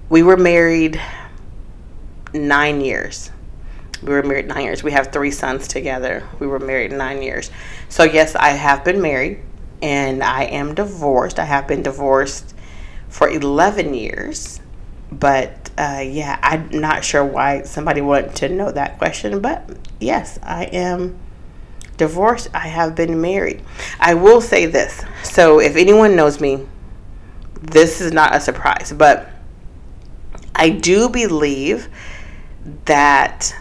We 0.10 0.22
were 0.22 0.38
married 0.38 1.02
nine 2.34 2.82
years. 2.82 3.32
We 4.04 4.10
were 4.14 4.24
married 4.24 4.48
nine 4.48 4.64
years. 4.64 4.84
We 4.84 4.92
have 4.92 5.12
three 5.12 5.32
sons 5.32 5.68
together. 5.68 6.28
We 6.40 6.48
were 6.48 6.60
married 6.60 6.92
nine 6.92 7.22
years. 7.22 7.50
So, 7.90 8.04
yes, 8.04 8.36
I 8.36 8.50
have 8.50 8.84
been 8.84 9.02
married 9.02 9.42
and 9.82 10.24
I 10.24 10.44
am 10.44 10.76
divorced. 10.76 11.40
I 11.40 11.46
have 11.46 11.68
been 11.68 11.84
divorced 11.84 12.54
for 13.10 13.30
11 13.30 13.94
years. 13.94 14.60
But 15.12 15.72
uh, 15.78 16.04
yeah, 16.06 16.38
I'm 16.44 16.70
not 16.70 17.06
sure 17.06 17.24
why 17.24 17.64
somebody 17.64 18.02
wanted 18.02 18.36
to 18.36 18.50
know 18.50 18.72
that 18.72 18.98
question. 18.98 19.40
But 19.40 19.70
yes, 20.00 20.38
I 20.44 20.66
am 20.66 21.18
divorced. 21.98 22.50
I 22.54 22.68
have 22.68 22.96
been 22.96 23.20
married. 23.20 23.64
I 24.00 24.14
will 24.14 24.42
say 24.42 24.66
this. 24.66 25.04
So, 25.24 25.60
if 25.60 25.76
anyone 25.76 26.16
knows 26.16 26.40
me, 26.40 26.66
this 27.62 28.02
is 28.02 28.12
not 28.12 28.36
a 28.36 28.40
surprise. 28.40 28.94
But 28.96 29.30
I 30.56 30.70
do 30.70 31.10
believe 31.10 31.90
that 32.86 33.56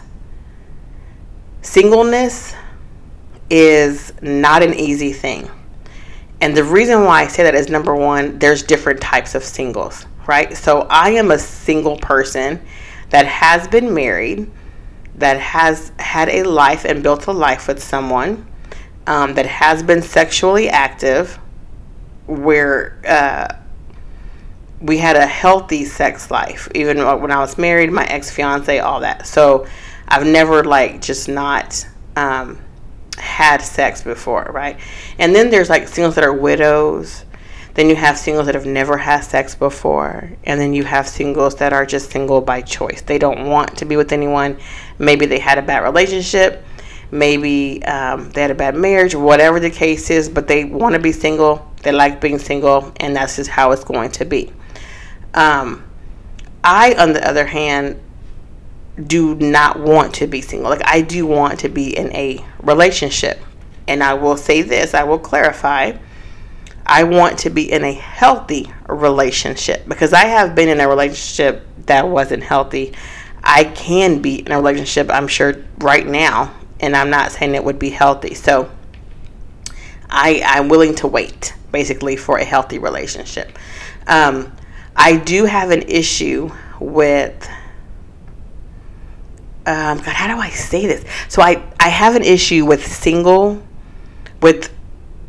singleness 1.61 2.55
is 3.49 4.13
not 4.21 4.63
an 4.63 4.73
easy 4.73 5.13
thing. 5.13 5.49
And 6.41 6.55
the 6.55 6.63
reason 6.63 7.03
why 7.03 7.23
I 7.23 7.27
say 7.27 7.43
that 7.43 7.55
is 7.55 7.69
number 7.69 7.95
one, 7.95 8.37
there's 8.39 8.61
different 8.63 9.01
types 9.01 9.35
of 9.35 9.43
singles, 9.43 10.05
right? 10.27 10.55
So 10.55 10.81
I 10.89 11.11
am 11.11 11.31
a 11.31 11.39
single 11.39 11.97
person 11.97 12.61
that 13.09 13.25
has 13.25 13.67
been 13.67 13.93
married, 13.93 14.51
that 15.17 15.39
has 15.39 15.91
had 15.99 16.29
a 16.29 16.43
life 16.43 16.85
and 16.85 17.01
built 17.01 17.27
a 17.27 17.31
life 17.31 17.67
with 17.67 17.81
someone, 17.81 18.47
um, 19.07 19.33
that 19.33 19.45
has 19.45 19.81
been 19.81 20.01
sexually 20.01 20.69
active, 20.69 21.39
where 22.27 22.99
uh, 23.07 23.55
we 24.81 24.97
had 24.97 25.15
a 25.15 25.25
healthy 25.25 25.85
sex 25.85 26.29
life, 26.29 26.67
even 26.75 26.97
when 26.97 27.31
I 27.31 27.39
was 27.39 27.57
married, 27.57 27.91
my 27.91 28.05
ex 28.05 28.29
fiance, 28.29 28.79
all 28.79 28.99
that. 28.99 29.25
So 29.25 29.65
I've 30.07 30.25
never 30.25 30.63
like 30.63 31.01
just 31.01 31.27
not 31.27 31.87
um, 32.15 32.59
had 33.17 33.61
sex 33.61 34.03
before, 34.03 34.49
right? 34.53 34.79
And 35.17 35.33
then 35.33 35.49
there's 35.49 35.69
like 35.69 35.87
singles 35.87 36.15
that 36.15 36.23
are 36.23 36.33
widows. 36.33 37.25
Then 37.77 37.89
you 37.89 37.95
have 37.95 38.17
singles 38.17 38.47
that 38.47 38.55
have 38.55 38.65
never 38.65 38.97
had 38.97 39.19
sex 39.19 39.53
before. 39.53 40.31
And 40.45 40.59
then 40.59 40.73
you 40.73 40.83
have 40.83 41.07
singles 41.07 41.53
that 41.57 41.73
are 41.73 41.85
just 41.85 42.09
single 42.09 42.41
by 42.41 42.61
choice. 42.61 43.01
They 43.01 43.19
don't 43.19 43.47
want 43.47 43.77
to 43.77 43.85
be 43.85 43.95
with 43.95 44.11
anyone. 44.11 44.57
Maybe 44.97 45.27
they 45.27 45.37
had 45.37 45.59
a 45.59 45.61
bad 45.61 45.83
relationship. 45.83 46.65
Maybe 47.11 47.85
um, 47.85 48.31
they 48.31 48.41
had 48.41 48.49
a 48.49 48.55
bad 48.55 48.73
marriage, 48.73 49.13
whatever 49.13 49.59
the 49.59 49.69
case 49.69 50.09
is, 50.09 50.27
but 50.27 50.47
they 50.47 50.65
want 50.65 50.93
to 50.93 50.99
be 50.99 51.11
single. 51.11 51.71
They 51.83 51.91
like 51.91 52.19
being 52.19 52.39
single, 52.39 52.91
and 52.99 53.15
that's 53.15 53.35
just 53.35 53.51
how 53.51 53.71
it's 53.73 53.83
going 53.83 54.09
to 54.13 54.25
be. 54.25 54.51
Um, 55.35 55.83
I, 56.63 56.95
on 56.95 57.13
the 57.13 57.25
other 57.29 57.45
hand, 57.45 58.01
do 59.05 59.35
not 59.35 59.79
want 59.79 60.15
to 60.15 60.25
be 60.25 60.41
single. 60.41 60.71
Like, 60.71 60.81
I 60.83 61.01
do 61.01 61.27
want 61.27 61.59
to 61.59 61.69
be 61.69 61.95
in 61.95 62.11
a 62.15 62.43
relationship. 62.59 63.39
And 63.87 64.01
I 64.01 64.15
will 64.15 64.35
say 64.35 64.63
this, 64.63 64.95
I 64.95 65.03
will 65.03 65.19
clarify. 65.19 65.95
I 66.87 67.03
want 67.03 67.39
to 67.39 67.49
be 67.49 67.71
in 67.71 67.83
a 67.83 67.91
healthy 67.91 68.71
relationship 68.87 69.87
because 69.87 70.13
I 70.13 70.25
have 70.25 70.55
been 70.55 70.69
in 70.69 70.79
a 70.79 70.87
relationship 70.87 71.67
that 71.85 72.07
wasn't 72.07 72.43
healthy. 72.43 72.93
I 73.43 73.65
can 73.65 74.21
be 74.21 74.39
in 74.39 74.51
a 74.51 74.57
relationship, 74.57 75.09
I'm 75.11 75.27
sure, 75.27 75.55
right 75.79 76.07
now, 76.07 76.53
and 76.79 76.95
I'm 76.95 77.09
not 77.09 77.31
saying 77.31 77.55
it 77.55 77.63
would 77.63 77.77
be 77.77 77.89
healthy. 77.89 78.33
So 78.33 78.71
I, 80.09 80.41
I'm 80.45 80.69
willing 80.69 80.95
to 80.95 81.07
wait, 81.07 81.53
basically, 81.71 82.15
for 82.15 82.37
a 82.37 82.45
healthy 82.45 82.79
relationship. 82.79 83.57
Um, 84.07 84.55
I 84.95 85.17
do 85.17 85.45
have 85.45 85.71
an 85.71 85.83
issue 85.83 86.49
with 86.79 87.47
um, 89.65 89.97
God, 89.97 90.07
how 90.07 90.33
do 90.33 90.39
I 90.39 90.49
say 90.49 90.87
this? 90.87 91.03
So 91.27 91.41
I, 91.41 91.61
I 91.77 91.89
have 91.89 92.15
an 92.15 92.23
issue 92.23 92.65
with 92.65 92.87
single, 92.87 93.61
with 94.41 94.73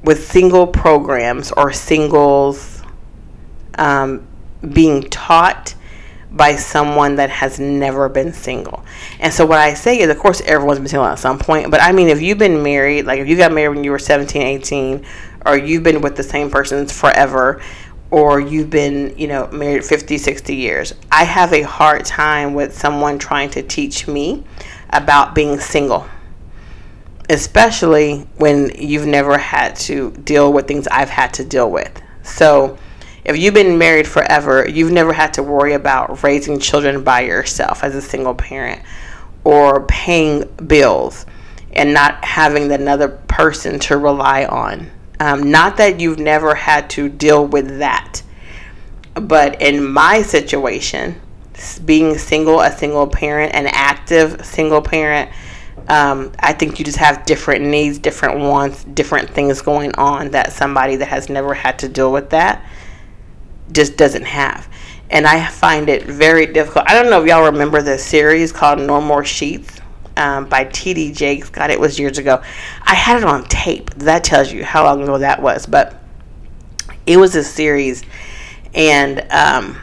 with 0.02 0.26
single 0.26 0.66
programs 0.66 1.52
or 1.52 1.72
singles 1.72 2.82
um, 3.76 4.26
being 4.72 5.02
taught 5.02 5.74
by 6.30 6.56
someone 6.56 7.16
that 7.16 7.30
has 7.30 7.58
never 7.58 8.08
been 8.08 8.32
single. 8.32 8.84
And 9.18 9.32
so 9.32 9.46
what 9.46 9.58
I 9.58 9.74
say 9.74 9.98
is, 10.00 10.10
of 10.10 10.18
course, 10.18 10.40
everyone's 10.42 10.78
been 10.78 10.88
single 10.88 11.06
at 11.06 11.18
some 11.18 11.38
point. 11.38 11.70
But 11.70 11.82
I 11.82 11.92
mean, 11.92 12.08
if 12.08 12.20
you've 12.20 12.38
been 12.38 12.62
married, 12.62 13.06
like 13.06 13.20
if 13.20 13.28
you 13.28 13.36
got 13.36 13.52
married 13.52 13.76
when 13.76 13.84
you 13.84 13.90
were 13.90 13.98
17, 13.98 14.42
18, 14.42 15.06
or 15.46 15.56
you've 15.56 15.82
been 15.82 16.00
with 16.00 16.16
the 16.16 16.22
same 16.22 16.50
person 16.50 16.86
forever, 16.86 17.62
or 18.10 18.40
you've 18.40 18.70
been, 18.70 19.14
you 19.18 19.28
know, 19.28 19.46
married 19.48 19.84
50, 19.84 20.18
60 20.18 20.54
years. 20.54 20.94
I 21.12 21.24
have 21.24 21.52
a 21.52 21.62
hard 21.62 22.04
time 22.04 22.54
with 22.54 22.76
someone 22.76 23.18
trying 23.18 23.50
to 23.50 23.62
teach 23.62 24.08
me 24.08 24.44
about 24.90 25.34
being 25.34 25.58
single, 25.58 26.06
especially 27.30 28.26
when 28.36 28.70
you've 28.78 29.06
never 29.06 29.38
had 29.38 29.76
to 29.76 30.12
deal 30.12 30.52
with 30.52 30.66
things 30.66 30.86
I've 30.88 31.10
had 31.10 31.34
to 31.34 31.44
deal 31.44 31.70
with. 31.70 32.00
So, 32.22 32.78
if 33.24 33.36
you've 33.36 33.54
been 33.54 33.76
married 33.76 34.08
forever, 34.08 34.66
you've 34.66 34.92
never 34.92 35.12
had 35.12 35.34
to 35.34 35.42
worry 35.42 35.74
about 35.74 36.22
raising 36.22 36.58
children 36.58 37.04
by 37.04 37.20
yourself 37.22 37.84
as 37.84 37.94
a 37.94 38.00
single 38.00 38.34
parent 38.34 38.82
or 39.44 39.84
paying 39.86 40.44
bills 40.66 41.26
and 41.72 41.92
not 41.92 42.24
having 42.24 42.72
another 42.72 43.08
person 43.08 43.78
to 43.80 43.98
rely 43.98 44.46
on 44.46 44.90
um, 45.20 45.50
not 45.50 45.76
that 45.78 46.00
you've 46.00 46.18
never 46.18 46.54
had 46.54 46.88
to 46.90 47.08
deal 47.08 47.44
with 47.46 47.78
that, 47.78 48.22
but 49.14 49.60
in 49.60 49.84
my 49.84 50.22
situation, 50.22 51.20
being 51.84 52.16
single, 52.18 52.60
a 52.60 52.70
single 52.70 53.08
parent, 53.08 53.54
an 53.54 53.66
active 53.66 54.44
single 54.46 54.80
parent, 54.80 55.30
um, 55.88 56.32
I 56.40 56.52
think 56.52 56.78
you 56.78 56.84
just 56.84 56.98
have 56.98 57.24
different 57.26 57.64
needs, 57.64 57.98
different 57.98 58.40
wants, 58.40 58.84
different 58.84 59.30
things 59.30 59.62
going 59.62 59.94
on 59.94 60.30
that 60.30 60.52
somebody 60.52 60.96
that 60.96 61.08
has 61.08 61.28
never 61.28 61.54
had 61.54 61.78
to 61.80 61.88
deal 61.88 62.12
with 62.12 62.30
that 62.30 62.64
just 63.72 63.96
doesn't 63.96 64.24
have. 64.24 64.68
And 65.10 65.26
I 65.26 65.46
find 65.46 65.88
it 65.88 66.04
very 66.04 66.46
difficult. 66.46 66.84
I 66.88 66.94
don't 66.94 67.10
know 67.10 67.22
if 67.22 67.28
y'all 67.28 67.50
remember 67.50 67.82
the 67.82 67.98
series 67.98 68.52
called 68.52 68.80
No 68.80 69.00
More 69.00 69.24
Sheets 69.24 69.80
um, 70.16 70.48
by 70.48 70.64
T.D. 70.64 71.12
Jakes. 71.12 71.48
God, 71.48 71.70
it 71.70 71.80
was 71.80 71.98
years 71.98 72.18
ago. 72.18 72.42
I 72.82 72.94
had 72.94 73.18
it 73.18 73.24
on 73.24 73.44
tape. 73.44 73.90
That 73.94 74.24
tells 74.24 74.52
you 74.52 74.64
how 74.64 74.84
long 74.84 75.02
ago 75.02 75.18
that 75.18 75.40
was. 75.40 75.64
But 75.64 75.98
it 77.06 77.16
was 77.16 77.34
a 77.36 77.44
series, 77.44 78.02
and 78.74 79.24
um, 79.30 79.80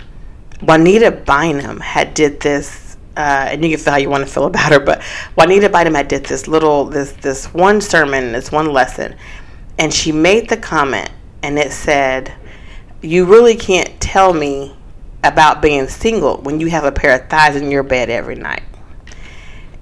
Juanita 0.62 1.12
Bynum 1.12 1.80
had 1.80 2.14
did 2.14 2.40
this. 2.42 2.84
Uh, 3.18 3.48
and 3.50 3.64
you 3.64 3.70
can 3.70 3.80
feel 3.80 3.94
how 3.94 4.00
you 4.00 4.10
want 4.10 4.26
to 4.26 4.32
feel 4.32 4.46
about 4.46 4.72
her, 4.72 4.80
but 4.80 5.02
Juanita 5.38 5.70
had 5.70 6.08
did 6.08 6.26
this 6.26 6.48
little 6.48 6.86
this 6.86 7.14
this 7.14 7.46
one 7.54 7.80
sermon, 7.80 8.34
this 8.34 8.52
one 8.52 8.74
lesson, 8.74 9.16
and 9.78 9.94
she 9.94 10.12
made 10.12 10.50
the 10.50 10.58
comment, 10.58 11.10
and 11.42 11.58
it 11.58 11.72
said, 11.72 12.34
"You 13.02 13.26
really 13.26 13.56
can't 13.56 14.00
tell 14.02 14.34
me 14.34 14.76
about 15.24 15.62
being 15.62 15.88
single 15.88 16.38
when 16.42 16.60
you 16.60 16.68
have 16.68 16.84
a 16.84 16.92
pair 16.92 17.20
of 17.20 17.30
thighs 17.30 17.56
in 17.56 17.72
your 17.72 17.84
bed 17.84 18.10
every 18.10 18.36
night." 18.36 18.64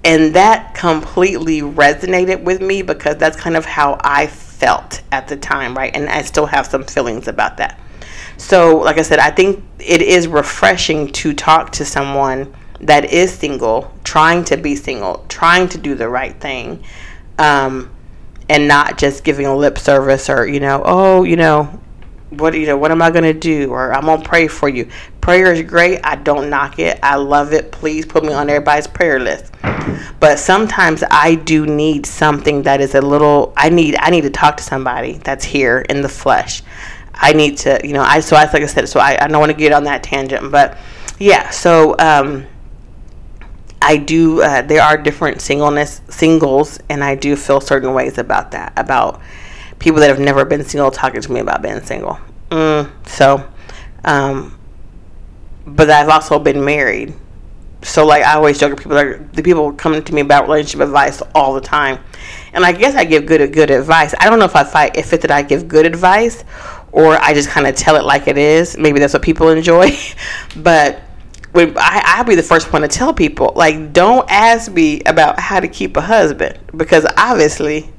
And 0.04 0.34
that 0.34 0.74
completely 0.74 1.62
resonated 1.62 2.42
with 2.44 2.60
me 2.60 2.82
because 2.82 3.16
that's 3.16 3.36
kind 3.36 3.56
of 3.56 3.64
how 3.64 3.98
I 4.02 4.26
felt 4.26 5.00
at 5.10 5.28
the 5.28 5.36
time, 5.36 5.74
right? 5.74 5.90
And 5.96 6.08
I 6.08 6.22
still 6.22 6.46
have 6.46 6.66
some 6.66 6.84
feelings 6.84 7.26
about 7.26 7.56
that. 7.56 7.80
So, 8.36 8.78
like 8.78 8.98
I 8.98 9.02
said, 9.02 9.18
I 9.18 9.30
think 9.30 9.64
it 9.78 10.02
is 10.02 10.28
refreshing 10.28 11.10
to 11.12 11.32
talk 11.32 11.72
to 11.72 11.84
someone 11.84 12.54
that 12.84 13.12
is 13.12 13.32
single, 13.32 13.92
trying 14.04 14.44
to 14.44 14.56
be 14.56 14.76
single, 14.76 15.24
trying 15.28 15.68
to 15.70 15.78
do 15.78 15.94
the 15.94 16.08
right 16.08 16.38
thing, 16.38 16.84
um, 17.38 17.90
and 18.48 18.68
not 18.68 18.98
just 18.98 19.24
giving 19.24 19.46
a 19.46 19.56
lip 19.56 19.78
service 19.78 20.28
or, 20.28 20.46
you 20.46 20.60
know, 20.60 20.82
oh, 20.84 21.24
you 21.24 21.36
know, 21.36 21.80
what 22.38 22.54
you 22.54 22.66
know 22.66 22.76
what 22.76 22.90
am 22.90 23.02
i 23.02 23.10
to 23.10 23.32
do? 23.32 23.70
Or 23.70 23.92
i'm 23.92 24.06
to 24.06 24.28
pray 24.28 24.48
for 24.48 24.68
you. 24.68 24.88
Prayer 25.20 25.52
is 25.52 25.62
great. 25.62 26.00
I 26.04 26.16
don't 26.16 26.50
knock 26.50 26.78
it. 26.78 26.98
I 27.02 27.16
love 27.16 27.52
it. 27.52 27.72
Please 27.72 28.04
put 28.04 28.24
me 28.24 28.32
on 28.32 28.50
everybody's 28.50 28.86
prayer 28.86 29.18
list. 29.18 29.52
But 30.20 30.38
sometimes 30.38 31.04
i 31.10 31.34
do 31.34 31.66
need 31.66 32.06
something 32.06 32.62
that 32.62 32.80
is 32.80 32.94
a 32.94 33.00
little 33.00 33.52
i 33.56 33.68
need 33.68 33.96
i 33.98 34.10
need 34.10 34.22
to 34.22 34.30
talk 34.30 34.56
to 34.56 34.62
somebody 34.62 35.18
that's 35.18 35.44
here 35.44 35.80
in 35.88 36.02
the 36.02 36.08
flesh. 36.08 36.62
I 37.14 37.32
need 37.32 37.58
to 37.58 37.80
you 37.84 37.92
know 37.92 38.02
i 38.02 38.20
so 38.20 38.36
i 38.36 38.44
like 38.44 38.62
i 38.62 38.66
said 38.66 38.88
so 38.88 39.00
i, 39.00 39.16
I 39.20 39.28
don't 39.28 39.38
want 39.38 39.52
to 39.52 39.58
get 39.58 39.72
on 39.72 39.84
that 39.84 40.02
tangent 40.02 40.50
but 40.50 40.76
yeah 41.20 41.50
so 41.50 41.94
um 41.98 42.46
I 43.84 43.98
do. 43.98 44.40
Uh, 44.40 44.62
there 44.62 44.82
are 44.82 44.96
different 44.96 45.42
singleness 45.42 46.00
singles, 46.08 46.80
and 46.88 47.04
I 47.04 47.14
do 47.14 47.36
feel 47.36 47.60
certain 47.60 47.92
ways 47.92 48.16
about 48.16 48.52
that. 48.52 48.72
About 48.76 49.20
people 49.78 50.00
that 50.00 50.08
have 50.08 50.18
never 50.18 50.46
been 50.46 50.64
single 50.64 50.90
talking 50.90 51.20
to 51.20 51.30
me 51.30 51.40
about 51.40 51.60
being 51.60 51.80
single. 51.82 52.18
Mm, 52.50 52.90
so, 53.06 53.46
um, 54.04 54.58
but 55.66 55.90
I've 55.90 56.08
also 56.08 56.38
been 56.38 56.64
married. 56.64 57.12
So, 57.82 58.06
like 58.06 58.24
I 58.24 58.36
always 58.36 58.58
joke, 58.58 58.70
with 58.70 58.78
people 58.78 58.96
are 58.96 59.18
the 59.34 59.42
people 59.42 59.70
coming 59.74 60.02
to 60.02 60.14
me 60.14 60.22
about 60.22 60.44
relationship 60.44 60.80
advice 60.80 61.20
all 61.34 61.52
the 61.52 61.60
time, 61.60 61.98
and 62.54 62.64
I 62.64 62.72
guess 62.72 62.94
I 62.94 63.04
give 63.04 63.26
good 63.26 63.52
good 63.52 63.70
advice. 63.70 64.14
I 64.18 64.30
don't 64.30 64.38
know 64.38 64.46
if 64.46 64.56
I 64.56 64.64
fight 64.64 64.96
if 64.96 65.12
it 65.12 65.20
that 65.20 65.30
I 65.30 65.42
give 65.42 65.68
good 65.68 65.84
advice, 65.84 66.42
or 66.90 67.18
I 67.20 67.34
just 67.34 67.50
kind 67.50 67.66
of 67.66 67.74
tell 67.74 67.96
it 67.96 68.04
like 68.04 68.28
it 68.28 68.38
is. 68.38 68.78
Maybe 68.78 68.98
that's 68.98 69.12
what 69.12 69.20
people 69.20 69.50
enjoy, 69.50 69.90
but 70.56 71.02
when 71.54 71.72
I, 71.78 72.02
I'll 72.04 72.24
be 72.24 72.34
the 72.34 72.42
first 72.42 72.72
one 72.72 72.82
to 72.82 72.88
tell 72.88 73.14
people, 73.14 73.52
like, 73.54 73.92
don't 73.92 74.28
ask 74.28 74.72
me 74.72 75.00
about 75.06 75.38
how 75.38 75.60
to 75.60 75.68
keep 75.68 75.96
a 75.96 76.00
husband 76.00 76.58
because 76.76 77.06
obviously 77.16 77.92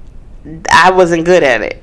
I 0.69 0.91
wasn't 0.91 1.23
good 1.23 1.41
at 1.41 1.61
it. 1.61 1.81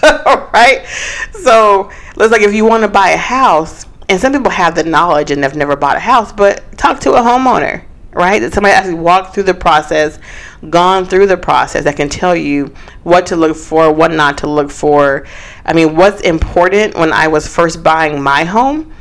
right? 0.54 0.86
So 1.32 1.90
it's 2.16 2.30
like 2.30 2.42
if 2.42 2.54
you 2.54 2.64
want 2.64 2.84
to 2.84 2.88
buy 2.88 3.10
a 3.10 3.16
house, 3.16 3.84
and 4.08 4.20
some 4.20 4.32
people 4.32 4.52
have 4.52 4.76
the 4.76 4.84
knowledge 4.84 5.32
and 5.32 5.42
have 5.42 5.56
never 5.56 5.74
bought 5.74 5.96
a 5.96 6.00
house, 6.00 6.32
but 6.32 6.62
talk 6.78 7.00
to 7.00 7.14
a 7.14 7.20
homeowner, 7.20 7.84
right? 8.12 8.38
That 8.38 8.54
somebody 8.54 8.72
actually 8.72 8.94
walked 8.94 9.34
through 9.34 9.44
the 9.44 9.54
process, 9.54 10.20
gone 10.70 11.04
through 11.06 11.26
the 11.26 11.36
process 11.36 11.82
that 11.82 11.96
can 11.96 12.10
tell 12.10 12.36
you 12.36 12.72
what 13.02 13.26
to 13.26 13.34
look 13.34 13.56
for, 13.56 13.92
what 13.92 14.12
not 14.12 14.38
to 14.38 14.46
look 14.46 14.70
for. 14.70 15.26
I 15.64 15.72
mean, 15.72 15.96
what's 15.96 16.20
important 16.20 16.94
when 16.94 17.12
I 17.12 17.26
was 17.26 17.48
first 17.48 17.82
buying 17.82 18.22
my 18.22 18.44
home 18.44 18.94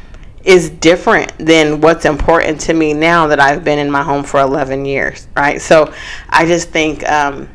is 0.44 0.70
different 0.70 1.32
than 1.38 1.82
what's 1.82 2.06
important 2.06 2.60
to 2.62 2.74
me 2.74 2.94
now 2.94 3.28
that 3.28 3.40
I've 3.40 3.64
been 3.64 3.80
in 3.80 3.92
my 3.92 4.04
home 4.04 4.24
for 4.24 4.40
11 4.40 4.86
years, 4.86 5.28
right? 5.36 5.62
So 5.62 5.94
I 6.30 6.46
just 6.46 6.70
think 6.70 7.08
um, 7.08 7.48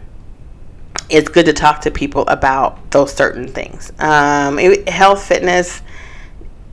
it's 1.09 1.28
good 1.28 1.47
to 1.47 1.52
talk 1.52 1.81
to 1.83 1.90
people 1.90 2.26
about 2.28 2.90
those 2.90 3.12
certain 3.12 3.49
things. 3.49 3.93
Um, 3.99 4.59
health, 4.87 5.25
fitness, 5.25 5.83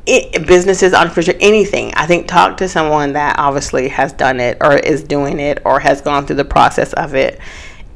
it, 0.05 0.45
businesses, 0.45 0.93
entrepreneurship, 0.93 1.37
anything. 1.39 1.93
I 1.95 2.05
think 2.05 2.27
talk 2.27 2.57
to 2.57 2.67
someone 2.67 3.13
that 3.13 3.39
obviously 3.39 3.87
has 3.89 4.13
done 4.13 4.39
it 4.39 4.57
or 4.61 4.77
is 4.77 5.03
doing 5.03 5.39
it 5.39 5.61
or 5.65 5.79
has 5.79 6.01
gone 6.01 6.25
through 6.25 6.35
the 6.37 6.45
process 6.45 6.93
of 6.93 7.15
it, 7.15 7.39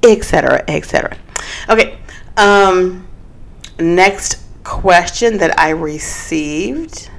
etc., 0.03 0.63
etc. 0.67 1.17
Okay. 1.69 1.97
Um, 2.37 3.07
next 3.79 4.43
question 4.63 5.37
that 5.37 5.59
I 5.59 5.69
received 5.69 7.09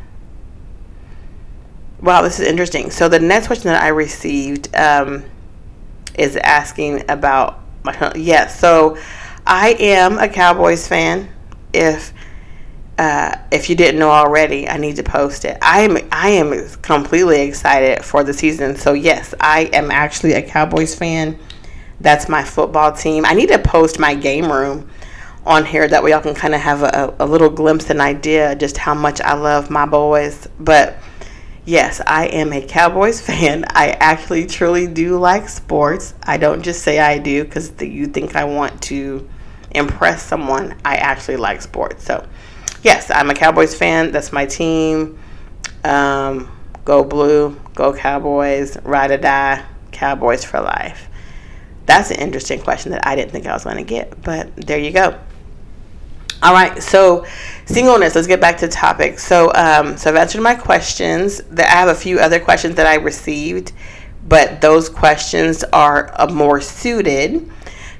Wow, 2.00 2.23
this 2.23 2.38
is 2.38 2.47
interesting. 2.47 2.90
So 2.90 3.09
the 3.09 3.19
next 3.19 3.49
question 3.49 3.64
that 3.64 3.83
I 3.83 3.88
received 3.88 4.75
um, 4.75 5.25
is 6.17 6.37
asking 6.37 7.11
about 7.11 7.61
my 7.83 7.93
yes. 8.14 8.17
Yeah, 8.17 8.47
so 8.47 8.99
I 9.47 9.76
am 9.81 10.19
a 10.19 10.28
Cowboys 10.28 10.87
fan. 10.87 11.28
If 11.73 12.12
uh, 12.99 13.37
if 13.52 13.71
you 13.71 13.76
didn't 13.76 13.99
know 13.99 14.11
already, 14.11 14.69
I 14.69 14.76
need 14.76 14.97
to 14.97 15.02
post 15.02 15.45
it. 15.45 15.59
I 15.61 15.81
am 15.81 15.99
I 16.12 16.31
am 16.31 16.69
completely 16.83 17.43
excited 17.43 18.05
for 18.05 18.23
the 18.23 18.33
season. 18.33 18.76
So 18.76 18.93
yes, 18.93 19.35
I 19.40 19.62
am 19.73 19.90
actually 19.90 20.35
a 20.35 20.43
Cowboys 20.43 20.95
fan. 20.95 21.38
That's 22.00 22.28
my 22.28 22.45
football 22.45 22.93
team. 22.93 23.25
I 23.25 23.35
need 23.35 23.49
to 23.49 23.59
post 23.59 23.99
my 23.99 24.14
game 24.14 24.52
room 24.52 24.88
on 25.45 25.64
here 25.64 25.88
that 25.88 26.02
way 26.02 26.11
y'all 26.11 26.21
can 26.21 26.35
kind 26.35 26.55
of 26.55 26.61
have 26.61 26.83
a, 26.83 27.14
a 27.19 27.26
little 27.26 27.49
glimpse 27.49 27.90
and 27.90 28.00
idea 28.00 28.55
just 28.55 28.76
how 28.76 28.95
much 28.95 29.21
I 29.21 29.35
love 29.35 29.71
my 29.71 29.87
boys. 29.87 30.47
But 30.61 30.97
yes, 31.69 32.01
I 32.07 32.27
am 32.29 32.53
a 32.53 32.63
Cowboys 32.63 33.21
fan. 33.27 33.65
I 33.69 33.91
actually 34.01 34.47
truly 34.47 34.87
do 34.87 35.19
like 35.19 35.49
sports. 35.49 36.15
I 36.23 36.39
don't 36.39 36.63
just 36.63 36.83
say 36.83 36.99
I 36.99 37.19
do 37.19 37.45
because 37.45 37.73
you 37.81 38.07
think 38.07 38.35
I 38.35 38.45
want 38.45 38.81
to 38.85 39.29
impress 39.71 40.23
someone. 40.23 40.75
I 40.85 40.97
actually 40.97 41.37
like 41.37 41.61
sports. 41.61 42.05
So, 42.05 42.27
yes, 42.83 43.11
I'm 43.11 43.29
a 43.29 43.35
Cowboys 43.35 43.75
fan. 43.75 44.13
That's 44.13 44.33
my 44.33 44.47
team. 44.47 45.19
Um, 45.85 46.51
go 46.85 47.05
blue, 47.05 47.61
go 47.75 47.93
Cowboys, 47.93 48.79
ride 48.83 49.11
or 49.11 49.19
die, 49.19 49.65
Cowboys 49.93 50.45
for 50.45 50.61
life. 50.61 51.09
That's 51.85 52.11
an 52.11 52.19
interesting 52.19 52.61
question 52.61 52.93
that 52.93 53.07
I 53.07 53.15
didn't 53.15 53.31
think 53.31 53.47
I 53.47 53.52
was 53.52 53.65
going 53.65 53.76
to 53.76 53.83
get, 53.83 54.23
but 54.23 54.54
there 54.57 54.78
you 54.78 54.91
go. 54.91 55.19
All 56.41 56.53
right, 56.53 56.81
so 56.81 57.27
singleness. 57.65 58.15
Let's 58.15 58.29
get 58.29 58.41
back 58.41 58.59
to 58.59 58.69
topic. 58.69 59.19
So, 59.19 59.53
um, 59.55 59.97
so 59.97 60.11
I've 60.11 60.17
answered 60.17 60.41
my 60.41 60.55
questions. 60.55 61.39
That 61.51 61.67
I 61.67 61.71
have 61.71 61.89
a 61.89 61.95
few 61.97 62.21
other 62.21 62.39
questions 62.39 62.77
that 62.77 62.87
I 62.87 62.95
received, 62.95 63.73
but 64.29 64.61
those 64.61 64.89
questions 64.89 65.65
are 65.73 66.13
uh, 66.15 66.29
more 66.29 66.61
suited 66.61 67.51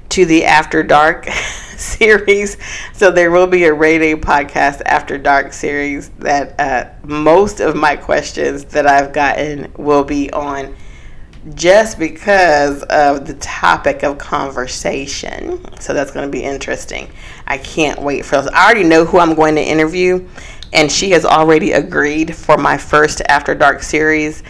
to 0.09 0.25
the 0.25 0.45
After 0.45 0.83
Dark 0.83 1.25
series. 1.75 2.55
So 2.93 3.11
there 3.11 3.29
will 3.29 3.47
be 3.47 3.65
a 3.65 3.73
Ray 3.73 4.15
podcast 4.15 4.83
After 4.85 5.17
Dark 5.17 5.51
series 5.51 6.07
that 6.19 6.57
uh, 6.59 6.89
most 7.05 7.59
of 7.59 7.75
my 7.75 7.97
questions 7.97 8.63
that 8.65 8.87
I've 8.87 9.11
gotten 9.11 9.73
will 9.77 10.05
be 10.05 10.31
on 10.31 10.77
just 11.55 11.97
because 11.97 12.83
of 12.83 13.25
the 13.25 13.33
topic 13.35 14.03
of 14.03 14.17
conversation. 14.17 15.63
So 15.79 15.93
that's 15.93 16.11
going 16.11 16.25
to 16.25 16.31
be 16.31 16.43
interesting. 16.43 17.09
I 17.47 17.57
can't 17.57 18.01
wait 18.01 18.25
for 18.25 18.41
those. 18.41 18.47
I 18.47 18.65
already 18.65 18.83
know 18.83 19.05
who 19.05 19.19
I'm 19.19 19.35
going 19.35 19.55
to 19.55 19.61
interview, 19.61 20.27
and 20.73 20.91
she 20.91 21.11
has 21.11 21.25
already 21.25 21.71
agreed 21.71 22.35
for 22.35 22.57
my 22.57 22.77
first 22.77 23.21
After 23.29 23.55
Dark 23.55 23.81
series. 23.81 24.43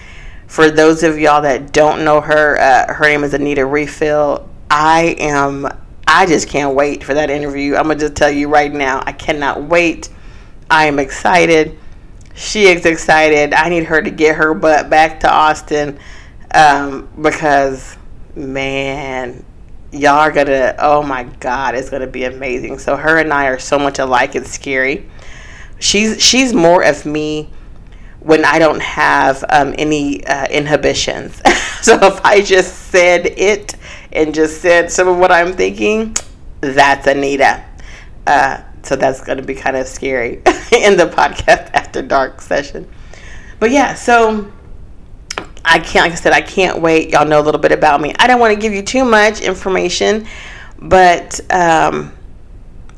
For 0.48 0.72
those 0.72 1.04
of 1.04 1.20
y'all 1.20 1.44
that 1.44 1.72
don't 1.72 2.04
know 2.04 2.22
her, 2.22 2.60
uh, 2.60 2.92
her 2.94 3.06
name 3.06 3.24
is 3.24 3.36
Anita 3.36 3.66
Refill. 3.66 4.50
I 4.72 5.16
am, 5.20 5.68
I 6.08 6.26
just 6.26 6.50
can't 6.50 6.76
wait 6.76 7.04
for 7.04 7.14
that 7.14 7.30
interview. 7.30 7.76
I'm 7.76 7.86
going 7.86 8.00
to 8.00 8.06
just 8.06 8.16
tell 8.16 8.32
you 8.32 8.50
right 8.50 8.74
now, 8.74 9.04
I 9.06 9.12
cannot 9.12 9.64
wait. 9.64 10.10
I 10.72 10.86
am 10.86 10.98
excited. 10.98 11.78
She 12.34 12.66
is 12.66 12.86
excited. 12.86 13.54
I 13.54 13.70
need 13.70 13.86
her 13.86 14.02
to 14.02 14.10
get 14.10 14.38
her 14.38 14.56
butt 14.56 14.90
back 14.90 15.20
to 15.20 15.32
Austin 15.32 16.00
um, 16.54 17.10
because 17.22 17.98
man, 18.36 19.44
y'all 19.92 20.20
are 20.20 20.32
gonna. 20.32 20.76
Oh 20.80 21.04
my 21.04 21.24
God, 21.24 21.76
it's 21.76 21.90
gonna 21.90 22.08
be 22.08 22.24
amazing. 22.24 22.80
So 22.80 22.96
her 22.96 23.18
and 23.18 23.34
I 23.34 23.48
are 23.48 23.60
so 23.60 23.80
much 23.80 24.00
alike. 24.00 24.36
It's 24.36 24.52
scary. 24.52 25.10
She's 25.80 26.22
she's 26.22 26.54
more 26.54 26.84
of 26.84 27.06
me 27.06 27.50
when 28.20 28.44
I 28.44 28.60
don't 28.60 28.82
have 28.82 29.44
um, 29.50 29.74
any 29.78 30.26
uh, 30.26 30.48
inhibitions. 30.48 31.36
so 31.82 31.98
if 32.02 32.24
I 32.26 32.42
just 32.42 32.90
said 32.90 33.26
it 33.26 33.76
and 34.12 34.34
just 34.34 34.62
said 34.62 34.92
some 34.92 35.08
of 35.08 35.18
what 35.18 35.32
I'm 35.32 35.54
thinking, 35.54 36.16
that's 36.62 37.08
Anita. 37.08 37.64
Uh, 38.28 38.62
so 38.84 38.96
that's 38.96 39.22
going 39.22 39.38
to 39.38 39.44
be 39.44 39.56
kind 39.56 39.78
of 39.78 39.88
scary 39.88 40.36
in 40.72 40.98
the 40.98 41.12
podcast 41.12 41.70
after 41.74 42.02
dark 42.02 42.42
session. 42.42 42.88
But 43.60 43.72
yeah, 43.72 43.94
so 43.94 44.52
I 45.66 45.80
can't, 45.80 46.06
like 46.06 46.14
I 46.14 46.16
said, 46.16 46.34
I 46.34 46.42
can't 46.42 46.82
wait. 46.82 47.10
Y'all 47.10 47.28
know 47.28 47.40
a 47.40 47.44
little 47.44 47.62
bit 47.62 47.72
about 47.72 48.02
me. 48.02 48.14
I 48.18 48.28
don't 48.28 48.40
want 48.40 48.54
to 48.54 48.60
give 48.60 48.74
you 48.74 48.82
too 48.82 49.06
much 49.06 49.42
information, 49.42 50.28
but 50.80 51.40
um, 51.52 52.16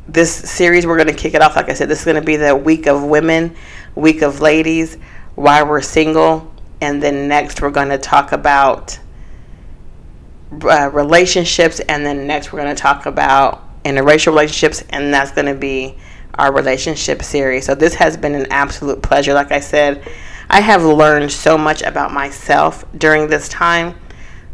this 0.08 0.34
series, 0.34 0.86
we're 0.86 0.98
going 0.98 1.08
to 1.08 1.14
kick 1.14 1.34
it 1.34 1.42
off. 1.42 1.56
Like 1.56 1.70
I 1.70 1.74
said, 1.74 1.90
this 1.90 2.00
is 2.00 2.06
going 2.06 2.16
to 2.16 2.22
be 2.22 2.36
the 2.36 2.56
week 2.56 2.88
of 2.88 3.04
women, 3.04 3.56
week 3.96 4.22
of 4.22 4.42
ladies, 4.42 4.98
why 5.36 5.64
we're 5.64 5.82
single. 5.82 6.54
And 6.82 7.02
then 7.02 7.28
next, 7.28 7.62
we're 7.62 7.72
going 7.72 7.90
to 7.90 7.98
talk 7.98 8.32
about 8.32 9.00
uh, 10.64 10.90
relationships. 10.94 11.80
And 11.80 12.06
then 12.06 12.28
next, 12.28 12.52
we're 12.52 12.62
going 12.62 12.76
to 12.76 12.82
talk 12.82 13.06
about 13.06 13.84
interracial 13.84 14.28
relationships. 14.28 14.84
And 14.90 15.14
that's 15.14 15.32
going 15.32 15.48
to 15.48 15.56
be 15.56 15.98
our 16.36 16.54
relationship 16.54 17.22
series. 17.22 17.66
So 17.66 17.76
this 17.76 17.94
has 17.96 18.18
been 18.18 18.36
an 18.36 18.48
absolute 18.52 19.02
pleasure. 19.02 19.34
Like 19.34 19.52
I 19.52 19.60
said, 19.60 20.04
I 20.54 20.60
have 20.60 20.84
learned 20.84 21.32
so 21.32 21.58
much 21.58 21.82
about 21.82 22.12
myself 22.12 22.84
during 22.98 23.28
this 23.28 23.48
time. 23.48 23.96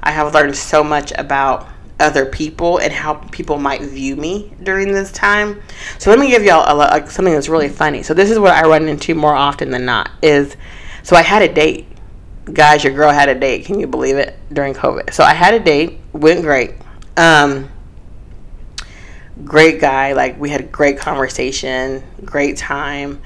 I 0.03 0.11
have 0.11 0.31
learned 0.31 0.55
so 0.55 0.83
much 0.83 1.11
about 1.17 1.67
other 1.99 2.23
people 2.27 2.77
and 2.77 2.93
how 2.93 3.15
people 3.15 3.57
might 3.57 3.81
view 3.81 4.15
me 4.15 4.53
during 4.61 4.91
this 4.91 5.11
time. 5.11 5.59
So 5.97 6.11
let 6.11 6.19
me 6.19 6.29
give 6.29 6.43
y'all 6.43 6.69
a, 6.69 7.09
something 7.09 7.33
that's 7.33 7.49
really 7.49 7.67
funny. 7.67 8.03
So 8.03 8.13
this 8.13 8.29
is 8.29 8.37
what 8.37 8.53
I 8.53 8.67
run 8.67 8.87
into 8.87 9.15
more 9.15 9.33
often 9.33 9.71
than 9.71 9.85
not 9.85 10.11
is 10.21 10.55
so 11.01 11.15
I 11.15 11.23
had 11.23 11.41
a 11.41 11.51
date. 11.51 11.87
Guys, 12.53 12.83
your 12.83 12.93
girl 12.93 13.11
had 13.11 13.27
a 13.27 13.35
date. 13.35 13.65
Can 13.65 13.79
you 13.79 13.87
believe 13.87 14.17
it? 14.17 14.37
During 14.53 14.75
COVID. 14.75 15.11
So 15.13 15.23
I 15.23 15.33
had 15.33 15.55
a 15.55 15.59
date, 15.59 15.99
went 16.13 16.43
great. 16.43 16.75
Um 17.17 17.71
great 19.43 19.81
guy, 19.81 20.13
like 20.13 20.39
we 20.39 20.51
had 20.51 20.61
a 20.61 20.65
great 20.65 20.99
conversation, 20.99 22.03
great 22.23 22.55
time. 22.55 23.19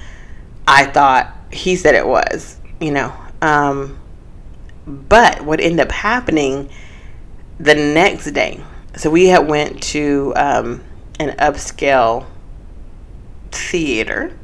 I 0.65 0.85
thought 0.85 1.35
he 1.51 1.75
said 1.75 1.95
it 1.95 2.07
was 2.07 2.60
you 2.81 2.91
know. 2.91 3.13
Um, 3.41 3.99
but 4.85 5.41
what 5.41 5.61
ended 5.61 5.87
up 5.87 5.91
happening 5.91 6.69
the 7.59 7.75
next 7.75 8.31
day, 8.31 8.61
so 8.95 9.09
we 9.09 9.27
had 9.27 9.47
went 9.47 9.81
to 9.83 10.33
um, 10.35 10.83
an 11.19 11.29
upscale 11.37 12.25
theater. 13.51 14.37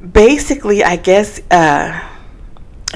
Basically, 0.00 0.82
I 0.82 0.96
guess 0.96 1.40
uh, 1.50 2.08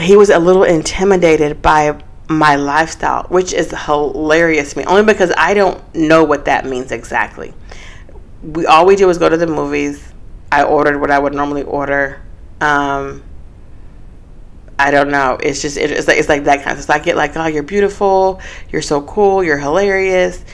he 0.01 0.17
was 0.17 0.31
a 0.31 0.39
little 0.39 0.65
intimidated 0.65 1.63
by 1.63 2.03
my 2.29 2.57
lifestyle, 2.57 3.25
which 3.29 3.53
is 3.53 3.71
hilarious 3.71 4.73
to 4.73 4.79
me, 4.79 4.85
only 4.87 5.05
because 5.05 5.33
I 5.37 5.55
don't 5.55 5.95
know 5.95 6.25
what 6.25 6.47
that 6.47 6.65
means 6.65 6.91
exactly. 6.91 7.55
We 8.43 8.67
all 8.67 8.87
we 8.87 8.97
do 8.97 9.09
is 9.11 9.19
go 9.19 9.29
to 9.29 9.37
the 9.37 9.47
movies. 9.47 10.13
I 10.51 10.65
ordered 10.65 11.01
what 11.01 11.11
I 11.11 11.19
would 11.19 11.35
normally 11.35 11.63
order. 11.63 12.23
Um, 12.61 13.23
I 14.79 14.91
don't 14.91 15.11
know. 15.11 15.39
It's 15.43 15.63
just 15.63 15.77
it's 15.77 16.07
like 16.07 16.19
it's 16.19 16.29
like 16.29 16.45
that 16.45 16.63
kind 16.63 16.77
of 16.77 16.85
stuff. 16.85 16.97
I 16.97 16.99
get 16.99 17.17
like, 17.17 17.37
oh, 17.37 17.47
you're 17.47 17.63
beautiful, 17.63 18.41
you're 18.71 18.83
so 18.83 19.03
cool, 19.03 19.43
you're 19.43 19.59
hilarious, 19.59 20.45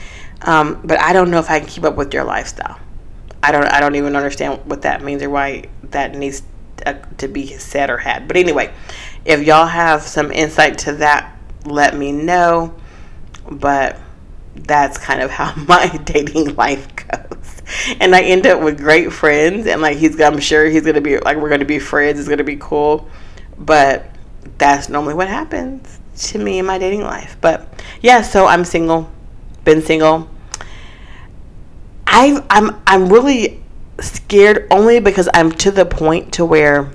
um, 0.41 0.81
but 0.83 0.99
I 0.99 1.13
don't 1.13 1.29
know 1.29 1.39
if 1.39 1.49
I 1.49 1.59
can 1.59 1.67
keep 1.67 1.83
up 1.83 1.95
with 1.95 2.13
your 2.13 2.23
lifestyle. 2.23 2.79
I 3.41 3.51
don't 3.51 3.65
I 3.65 3.81
don't 3.81 3.95
even 3.95 4.15
understand 4.15 4.61
what 4.65 4.83
that 4.83 5.03
means 5.03 5.21
or 5.21 5.29
why 5.29 5.65
that 5.91 6.15
needs 6.15 6.43
uh, 6.85 6.93
to 7.17 7.27
be 7.27 7.47
said 7.57 7.89
or 7.89 7.97
had. 7.97 8.27
But 8.27 8.37
anyway, 8.37 8.73
if 9.25 9.43
y'all 9.43 9.67
have 9.67 10.01
some 10.03 10.31
insight 10.31 10.77
to 10.79 10.93
that, 10.93 11.37
let 11.65 11.95
me 11.95 12.13
know. 12.13 12.73
But 13.49 13.99
that's 14.55 14.97
kind 14.97 15.21
of 15.21 15.31
how 15.31 15.53
my 15.67 15.87
dating 16.05 16.55
life 16.55 16.87
goes. 16.95 17.22
And 17.99 18.15
I 18.15 18.21
end 18.21 18.45
up 18.45 18.61
with 18.61 18.77
great 18.77 19.11
friends, 19.11 19.67
and 19.67 19.81
like 19.81 19.97
he's, 19.97 20.19
I'm 20.19 20.39
sure 20.39 20.65
he's 20.65 20.83
gonna 20.83 21.01
be 21.01 21.17
like 21.19 21.37
we're 21.37 21.49
gonna 21.49 21.65
be 21.65 21.79
friends. 21.79 22.19
It's 22.19 22.29
gonna 22.29 22.43
be 22.43 22.57
cool, 22.57 23.09
but 23.57 24.05
that's 24.57 24.89
normally 24.89 25.13
what 25.13 25.27
happens 25.27 25.99
to 26.17 26.39
me 26.39 26.59
in 26.59 26.65
my 26.65 26.77
dating 26.77 27.01
life. 27.01 27.37
But 27.41 27.67
yeah, 28.01 28.21
so 28.21 28.45
I'm 28.45 28.65
single, 28.65 29.11
been 29.63 29.81
single. 29.81 30.29
I 32.07 32.43
I'm 32.49 32.81
I'm 32.85 33.09
really 33.09 33.63
scared 33.99 34.67
only 34.71 34.99
because 34.99 35.29
I'm 35.33 35.51
to 35.51 35.71
the 35.71 35.85
point 35.85 36.33
to 36.33 36.45
where 36.45 36.91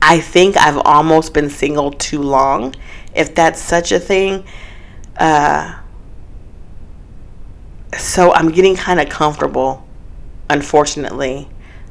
I 0.00 0.20
think 0.20 0.56
I've 0.56 0.78
almost 0.78 1.32
been 1.32 1.48
single 1.48 1.92
too 1.92 2.20
long, 2.20 2.74
if 3.14 3.34
that's 3.34 3.60
such 3.60 3.92
a 3.92 4.00
thing. 4.00 4.44
Uh, 5.16 5.78
so 7.98 8.32
I'm 8.32 8.50
getting 8.50 8.76
kind 8.76 9.00
of 9.00 9.08
comfortable, 9.08 9.86
unfortunately, 10.48 11.48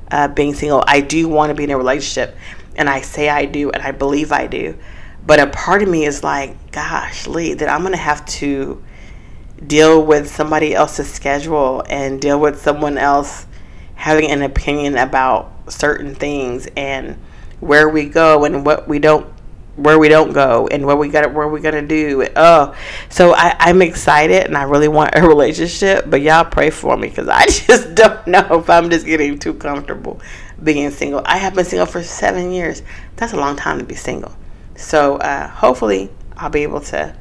uh, 0.10 0.28
being 0.28 0.54
single. 0.54 0.84
I 0.88 1.02
do 1.02 1.28
want 1.28 1.50
to 1.50 1.56
be 1.56 1.64
in 1.64 1.72
a 1.72 1.78
relationship, 1.78 2.36
and 2.76 2.90
I 2.90 3.02
say 3.02 3.30
I 3.30 3.46
do, 3.46 3.72
and 3.72 3.82
I 3.82 3.92
believe 3.92 4.32
I 4.32 4.48
do. 4.48 4.78
But 5.26 5.40
a 5.40 5.48
part 5.48 5.84
of 5.84 5.90
me 5.90 6.06
is 6.06 6.24
like, 6.24 6.72
gosh, 6.72 7.28
Lee, 7.28 7.54
that 7.54 7.70
I'm 7.70 7.82
going 7.82 7.94
to 7.94 7.98
have 7.98 8.26
to 8.26 8.84
deal 9.66 10.04
with 10.04 10.30
somebody 10.30 10.74
else's 10.74 11.12
schedule 11.12 11.84
and 11.88 12.20
deal 12.20 12.40
with 12.40 12.60
someone 12.62 12.98
else 12.98 13.46
having 13.94 14.32
an 14.32 14.42
opinion 14.42 14.98
about 14.98 15.72
certain 15.72 16.16
things 16.16 16.68
and 16.76 17.16
where 17.60 17.88
we 17.88 18.06
go 18.06 18.44
and 18.44 18.66
what 18.66 18.88
we 18.88 18.98
don't 18.98 19.31
where 19.84 19.98
we 19.98 20.10
don't 20.10 20.34
go 20.34 20.68
and 20.68 20.86
what 20.86 20.98
we 20.98 21.10
got 21.10 21.34
where 21.34 21.48
we 21.48 21.60
gonna 21.60 21.82
do. 21.82 22.28
Oh, 22.36 22.76
so 23.10 23.34
I, 23.34 23.56
I'm 23.60 23.82
excited 23.82 24.46
and 24.46 24.58
I 24.58 24.64
really 24.64 24.88
want 24.88 25.16
a 25.16 25.22
relationship, 25.28 26.10
but 26.10 26.22
y'all 26.22 26.46
pray 26.46 26.70
for 26.70 26.98
me 26.98 27.10
because 27.10 27.28
I 27.28 27.46
just 27.48 27.96
don't 27.96 28.26
know 28.28 28.60
if 28.60 28.70
I'm 28.70 28.90
just 28.90 29.06
getting 29.06 29.40
too 29.40 29.54
comfortable 29.54 30.22
being 30.64 30.92
single. 30.92 31.22
I 31.26 31.38
have 31.38 31.56
been 31.56 31.66
single 31.66 31.88
for 31.88 32.04
seven 32.04 32.52
years. 32.52 32.84
That's 33.16 33.34
a 33.34 33.38
long 33.38 33.56
time 33.56 33.80
to 33.80 33.84
be 33.84 33.96
single. 33.96 34.36
So 34.76 35.18
uh, 35.18 35.48
hopefully 35.48 36.10
I'll 36.38 36.50
be 36.50 36.64
able 36.64 36.82
to, 36.82 37.16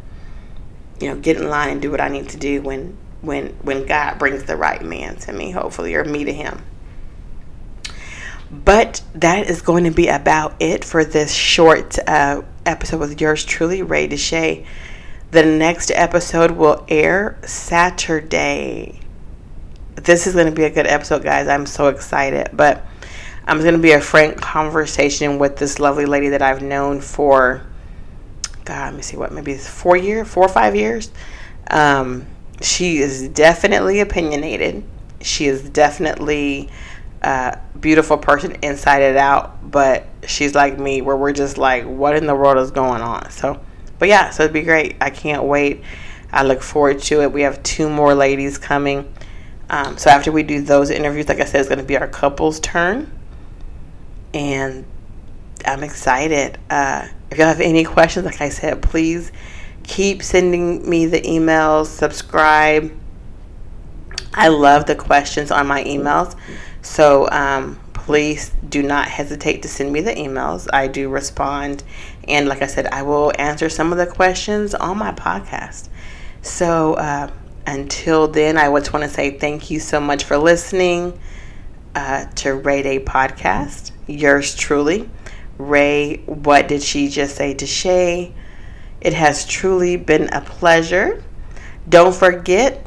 you 1.00 1.08
know, 1.08 1.16
get 1.16 1.36
in 1.36 1.48
line 1.48 1.70
and 1.70 1.82
do 1.82 1.90
what 1.90 2.00
I 2.00 2.08
need 2.08 2.28
to 2.30 2.36
do 2.36 2.62
when 2.62 2.96
when 3.22 3.48
when 3.62 3.86
God 3.86 4.18
brings 4.18 4.44
the 4.44 4.56
right 4.56 4.82
man 4.82 5.16
to 5.16 5.32
me. 5.32 5.50
Hopefully, 5.50 5.94
or 5.94 6.04
me 6.04 6.24
to 6.24 6.32
him. 6.32 6.62
But 8.50 9.02
that 9.14 9.48
is 9.48 9.62
going 9.62 9.84
to 9.84 9.92
be 9.92 10.08
about 10.08 10.54
it 10.58 10.84
for 10.84 11.04
this 11.04 11.32
short 11.32 11.98
uh, 12.08 12.42
episode 12.66 13.00
with 13.00 13.20
yours 13.20 13.44
truly, 13.44 13.82
Ray 13.82 14.08
Deshay. 14.08 14.66
The 15.30 15.44
next 15.44 15.90
episode 15.92 16.52
will 16.52 16.84
air 16.88 17.38
Saturday. 17.44 19.00
This 19.94 20.26
is 20.26 20.34
going 20.34 20.46
to 20.46 20.52
be 20.52 20.64
a 20.64 20.70
good 20.70 20.86
episode, 20.86 21.22
guys. 21.22 21.46
I'm 21.46 21.66
so 21.66 21.88
excited. 21.88 22.50
But 22.52 22.84
I'm 23.46 23.60
going 23.60 23.74
to 23.74 23.80
be 23.80 23.92
a 23.92 24.00
frank 24.00 24.40
conversation 24.40 25.38
with 25.38 25.56
this 25.56 25.78
lovely 25.78 26.06
lady 26.06 26.30
that 26.30 26.42
I've 26.42 26.62
known 26.62 27.00
for, 27.00 27.66
God, 28.64 28.86
let 28.86 28.94
me 28.94 29.02
see 29.02 29.16
what, 29.16 29.32
maybe 29.32 29.56
four 29.56 29.96
years, 29.96 30.28
four 30.28 30.44
or 30.44 30.48
five 30.48 30.74
years. 30.74 31.10
Um, 31.70 32.26
she 32.60 32.98
is 32.98 33.28
definitely 33.28 34.00
opinionated. 34.00 34.84
She 35.20 35.46
is 35.46 35.68
definitely 35.68 36.70
uh, 37.22 37.56
beautiful 37.78 38.16
person 38.16 38.52
inside 38.62 39.02
and 39.02 39.16
out, 39.16 39.70
but 39.70 40.06
she's 40.26 40.54
like 40.54 40.78
me, 40.78 41.02
where 41.02 41.16
we're 41.16 41.32
just 41.32 41.58
like, 41.58 41.84
what 41.84 42.16
in 42.16 42.26
the 42.26 42.34
world 42.34 42.58
is 42.58 42.70
going 42.70 43.02
on? 43.02 43.30
So, 43.30 43.60
but 43.98 44.08
yeah, 44.08 44.30
so 44.30 44.44
it'd 44.44 44.54
be 44.54 44.62
great. 44.62 44.96
I 45.00 45.10
can't 45.10 45.44
wait. 45.44 45.82
I 46.32 46.44
look 46.44 46.62
forward 46.62 47.00
to 47.00 47.22
it. 47.22 47.32
We 47.32 47.42
have 47.42 47.62
two 47.62 47.88
more 47.88 48.14
ladies 48.14 48.56
coming. 48.56 49.12
Um, 49.68 49.98
so 49.98 50.10
after 50.10 50.32
we 50.32 50.42
do 50.42 50.62
those 50.62 50.90
interviews, 50.90 51.28
like 51.28 51.40
I 51.40 51.44
said, 51.44 51.60
it's 51.60 51.68
going 51.68 51.78
to 51.78 51.84
be 51.84 51.96
our 51.96 52.08
couples 52.08 52.58
turn, 52.60 53.10
and 54.34 54.84
I'm 55.64 55.84
excited. 55.84 56.58
Uh, 56.68 57.06
if 57.30 57.38
y'all 57.38 57.46
have 57.46 57.60
any 57.60 57.84
questions, 57.84 58.26
like 58.26 58.40
I 58.40 58.48
said, 58.48 58.82
please 58.82 59.30
keep 59.84 60.22
sending 60.22 60.88
me 60.88 61.06
the 61.06 61.20
emails. 61.20 61.86
Subscribe. 61.86 62.92
I 64.32 64.48
love 64.48 64.86
the 64.86 64.94
questions 64.94 65.50
on 65.50 65.66
my 65.66 65.84
emails. 65.84 66.36
So 66.82 67.28
um, 67.30 67.78
please 67.92 68.50
do 68.68 68.82
not 68.82 69.08
hesitate 69.08 69.62
to 69.62 69.68
send 69.68 69.92
me 69.92 70.00
the 70.00 70.14
emails. 70.14 70.66
I 70.72 70.86
do 70.88 71.08
respond. 71.08 71.82
And 72.26 72.48
like 72.48 72.62
I 72.62 72.66
said, 72.66 72.86
I 72.86 73.02
will 73.02 73.32
answer 73.38 73.68
some 73.68 73.92
of 73.92 73.98
the 73.98 74.06
questions 74.06 74.74
on 74.74 74.98
my 74.98 75.12
podcast. 75.12 75.88
So 76.42 76.94
uh, 76.94 77.30
until 77.66 78.28
then, 78.28 78.56
I 78.56 78.70
just 78.78 78.92
want 78.92 79.04
to 79.04 79.10
say 79.10 79.38
thank 79.38 79.70
you 79.70 79.78
so 79.80 80.00
much 80.00 80.24
for 80.24 80.38
listening 80.38 81.18
uh, 81.94 82.26
to 82.36 82.54
Rae 82.54 82.82
Day 82.82 82.98
Podcast. 82.98 83.92
Yours 84.06 84.54
truly, 84.54 85.08
Ray. 85.58 86.22
What 86.26 86.68
did 86.68 86.82
she 86.82 87.08
just 87.08 87.36
say 87.36 87.54
to 87.54 87.66
Shay? 87.66 88.32
It 89.00 89.12
has 89.14 89.46
truly 89.46 89.96
been 89.96 90.28
a 90.32 90.40
pleasure. 90.40 91.22
Don't 91.88 92.14
forget 92.14 92.86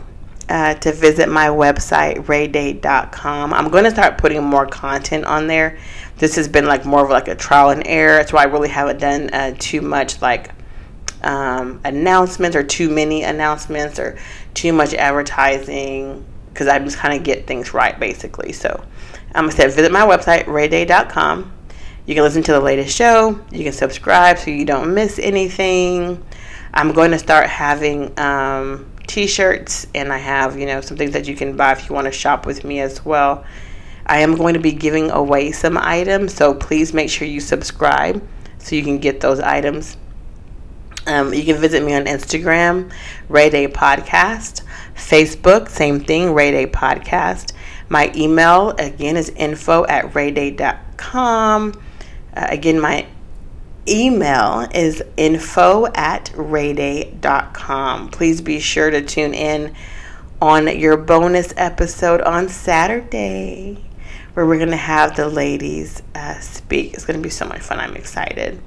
uh, 0.49 0.73
to 0.75 0.91
visit 0.91 1.29
my 1.29 1.47
website 1.47 2.17
raeday.com 2.25 3.53
i'm 3.53 3.69
going 3.69 3.83
to 3.83 3.91
start 3.91 4.17
putting 4.17 4.43
more 4.43 4.65
content 4.65 5.25
on 5.25 5.47
there. 5.47 5.77
This 6.17 6.35
has 6.35 6.47
been 6.47 6.65
like 6.65 6.85
more 6.85 7.03
of 7.03 7.09
like 7.09 7.27
a 7.27 7.35
trial 7.35 7.69
and 7.69 7.85
error. 7.85 8.17
That's 8.17 8.31
why 8.33 8.43
i 8.43 8.45
really 8.45 8.69
haven't 8.69 8.99
done 8.99 9.29
uh, 9.33 9.55
too 9.57 9.81
much 9.81 10.21
like 10.21 10.51
um, 11.23 11.79
announcements 11.85 12.55
or 12.55 12.63
too 12.63 12.89
many 12.89 13.23
announcements 13.23 13.99
or 13.99 14.17
too 14.53 14.73
much 14.73 14.93
advertising 14.93 16.25
because 16.49 16.67
i 16.67 16.77
just 16.79 16.97
kind 16.97 17.17
of 17.17 17.23
get 17.23 17.47
things 17.47 17.73
right 17.73 17.99
basically. 17.99 18.51
So 18.51 18.83
i'm 19.33 19.45
going 19.45 19.55
to 19.55 19.57
say 19.57 19.67
visit 19.67 19.91
my 19.91 20.01
website 20.01 20.45
raeday.com 20.45 21.53
you 22.05 22.15
can 22.15 22.23
listen 22.23 22.43
to 22.43 22.51
the 22.51 22.59
latest 22.59 22.95
show. 22.95 23.39
You 23.49 23.63
can 23.63 23.71
subscribe 23.71 24.37
so 24.37 24.51
you 24.51 24.65
don't 24.65 24.93
miss 24.93 25.19
anything 25.19 26.23
i'm 26.73 26.91
going 26.91 27.11
to 27.11 27.19
start 27.19 27.47
having 27.47 28.17
um, 28.19 28.93
t-shirts 29.07 29.87
and 29.93 30.11
I 30.11 30.17
have, 30.17 30.57
you 30.57 30.65
know, 30.65 30.81
some 30.81 30.97
things 30.97 31.11
that 31.13 31.27
you 31.27 31.35
can 31.35 31.55
buy 31.55 31.73
if 31.73 31.87
you 31.87 31.95
want 31.95 32.05
to 32.05 32.11
shop 32.11 32.45
with 32.45 32.63
me 32.63 32.79
as 32.79 33.05
well. 33.05 33.45
I 34.05 34.19
am 34.19 34.35
going 34.35 34.53
to 34.55 34.59
be 34.59 34.71
giving 34.71 35.11
away 35.11 35.51
some 35.51 35.77
items, 35.77 36.33
so 36.33 36.53
please 36.53 36.93
make 36.93 37.09
sure 37.09 37.27
you 37.27 37.39
subscribe 37.39 38.27
so 38.57 38.75
you 38.75 38.83
can 38.83 38.97
get 38.97 39.21
those 39.21 39.39
items. 39.39 39.97
Um, 41.05 41.33
you 41.33 41.43
can 41.43 41.57
visit 41.57 41.83
me 41.83 41.93
on 41.93 42.05
Instagram, 42.05 42.91
Rae 43.29 43.49
Day 43.49 43.67
Podcast, 43.67 44.61
Facebook, 44.95 45.69
same 45.69 45.99
thing, 45.99 46.33
Rae 46.33 46.51
Day 46.51 46.65
Podcast. 46.65 47.53
My 47.89 48.11
email 48.15 48.71
again 48.71 49.17
is 49.17 49.29
info 49.29 49.85
at 49.85 50.05
raeday.com. 50.13 51.73
Uh, 52.35 52.47
again, 52.49 52.79
my 52.79 53.05
email 53.87 54.67
is 54.73 55.03
info 55.17 55.87
at 55.95 56.25
raeday.com. 56.35 58.09
Please 58.09 58.41
be 58.41 58.59
sure 58.59 58.89
to 58.89 59.01
tune 59.01 59.33
in 59.33 59.75
on 60.41 60.77
your 60.77 60.97
bonus 60.97 61.53
episode 61.57 62.21
on 62.21 62.49
Saturday 62.49 63.83
where 64.33 64.45
we're 64.45 64.57
going 64.57 64.69
to 64.71 64.75
have 64.75 65.15
the 65.15 65.27
ladies 65.27 66.01
uh, 66.15 66.39
speak. 66.39 66.93
It's 66.93 67.05
going 67.05 67.19
to 67.19 67.23
be 67.23 67.29
so 67.29 67.45
much 67.45 67.61
fun. 67.61 67.79
I'm 67.79 67.95
excited. 67.95 68.59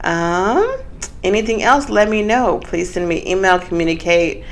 Um, 0.00 0.80
anything 1.24 1.62
else, 1.62 1.88
let 1.88 2.08
me 2.08 2.22
know. 2.22 2.60
Please 2.62 2.92
send 2.92 3.08
me 3.08 3.26
email, 3.26 3.58
communicate. 3.58 4.44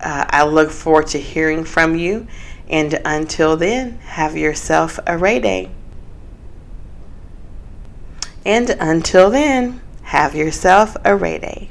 Uh, 0.00 0.24
I 0.28 0.44
look 0.44 0.70
forward 0.70 1.08
to 1.08 1.18
hearing 1.18 1.64
from 1.64 1.96
you. 1.96 2.26
And 2.68 3.00
until 3.04 3.56
then, 3.56 3.98
have 3.98 4.36
yourself 4.36 4.98
a 5.06 5.16
Rae 5.16 5.38
Day. 5.38 5.70
And 8.46 8.70
until 8.70 9.30
then, 9.30 9.80
have 10.02 10.36
yourself 10.36 10.96
a 11.04 11.16
Rae 11.16 11.40
Day. 11.40 11.70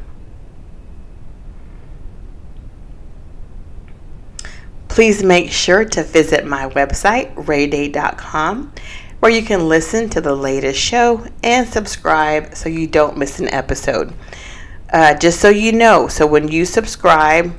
Please 4.90 5.24
make 5.24 5.54
sure 5.54 5.86
to 5.86 6.04
visit 6.04 6.46
my 6.46 6.68
website, 6.68 7.34
raeday.com, 7.36 8.74
where 9.22 9.32
you 9.32 9.42
can 9.42 9.70
listen 9.70 10.10
to 10.10 10.20
the 10.20 10.36
latest 10.36 10.78
show 10.78 11.26
and 11.42 11.66
subscribe 11.66 12.54
so 12.56 12.68
you 12.68 12.88
don't 12.88 13.18
miss 13.18 13.40
an 13.40 13.48
episode. 13.54 14.14
Uh, 14.92 15.14
just 15.14 15.40
so 15.40 15.48
you 15.48 15.72
know, 15.72 16.10
so 16.10 16.28
when 16.28 16.50
you 16.50 16.66
subscribe, 16.66 17.56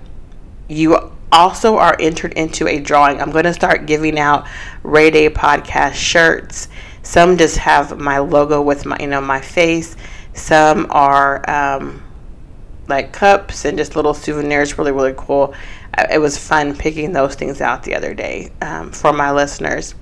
you 0.69 1.11
also 1.33 1.79
are 1.79 1.97
entered 1.99 2.35
into 2.35 2.69
a 2.69 2.81
drawing. 2.81 3.23
I'm 3.23 3.31
going 3.31 3.45
to 3.45 3.55
start 3.55 3.87
giving 3.87 4.19
out 4.19 4.47
Rae 4.83 5.11
Day 5.11 5.31
podcast 5.31 5.95
shirts 5.95 6.69
some 7.07 7.37
just 7.37 7.57
have 7.59 8.01
my 8.01 8.19
logo 8.19 8.61
with 8.61 8.85
my, 8.85 8.97
you 8.99 9.07
know, 9.07 9.21
my 9.21 9.41
face. 9.41 9.95
Some 10.35 10.89
are 10.91 11.49
um, 11.49 12.03
like 12.89 13.13
cups 13.13 13.65
and 13.65 13.79
just 13.79 13.95
little 13.95 14.13
souvenirs. 14.13 14.77
Really, 14.77 14.91
really 14.91 15.15
cool. 15.17 15.55
It 16.11 16.19
was 16.19 16.37
fun 16.37 16.77
picking 16.77 17.13
those 17.13 17.37
things 17.37 17.61
out 17.61 17.85
the 17.85 17.95
other 17.95 18.13
day 18.13 18.51
um, 18.61 18.91
for 18.91 19.13
my 19.13 19.31
listeners. 19.31 19.95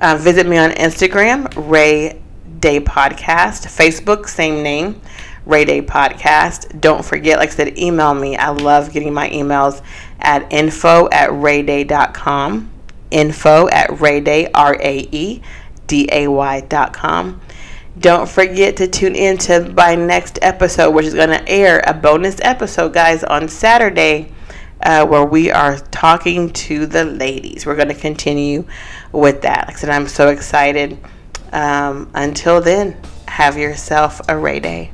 Uh, 0.00 0.16
visit 0.16 0.48
me 0.48 0.58
on 0.58 0.70
Instagram, 0.70 1.48
Rae 1.70 2.20
Day 2.58 2.80
Podcast. 2.80 3.68
Facebook, 3.68 4.28
same 4.28 4.64
name, 4.64 5.00
Rae 5.46 5.64
Day 5.64 5.80
Podcast. 5.80 6.80
Don't 6.80 7.04
forget, 7.04 7.38
like 7.38 7.50
I 7.50 7.52
said, 7.52 7.78
email 7.78 8.14
me. 8.14 8.36
I 8.36 8.48
love 8.48 8.92
getting 8.92 9.14
my 9.14 9.30
emails 9.30 9.80
at 10.18 10.52
info 10.52 11.08
at 11.10 11.30
raeday.com. 11.30 12.70
Info 13.12 13.68
at 13.68 13.90
raeday, 13.90 14.50
R 14.54 14.74
A 14.80 15.08
E 15.12 15.42
D 15.92 16.08
A 16.10 16.26
Y.com. 16.26 17.38
Don't 17.98 18.26
forget 18.26 18.78
to 18.78 18.86
tune 18.86 19.14
in 19.14 19.36
to 19.36 19.68
my 19.76 19.94
next 19.94 20.38
episode, 20.40 20.92
which 20.92 21.04
is 21.04 21.12
going 21.12 21.28
to 21.28 21.46
air 21.46 21.84
a 21.86 21.92
bonus 21.92 22.40
episode, 22.40 22.94
guys, 22.94 23.22
on 23.22 23.46
Saturday, 23.46 24.32
uh, 24.80 25.06
where 25.06 25.26
we 25.26 25.50
are 25.50 25.76
talking 25.76 26.50
to 26.54 26.86
the 26.86 27.04
ladies. 27.04 27.66
We're 27.66 27.76
going 27.76 27.88
to 27.88 27.94
continue 27.94 28.64
with 29.12 29.42
that. 29.42 29.66
Like 29.66 29.76
I 29.76 29.80
said, 29.80 29.90
I'm 29.90 30.08
so 30.08 30.28
excited. 30.28 30.96
Um, 31.52 32.10
until 32.14 32.62
then, 32.62 32.96
have 33.28 33.58
yourself 33.58 34.22
a 34.30 34.38
Rae 34.38 34.60
Day. 34.60 34.92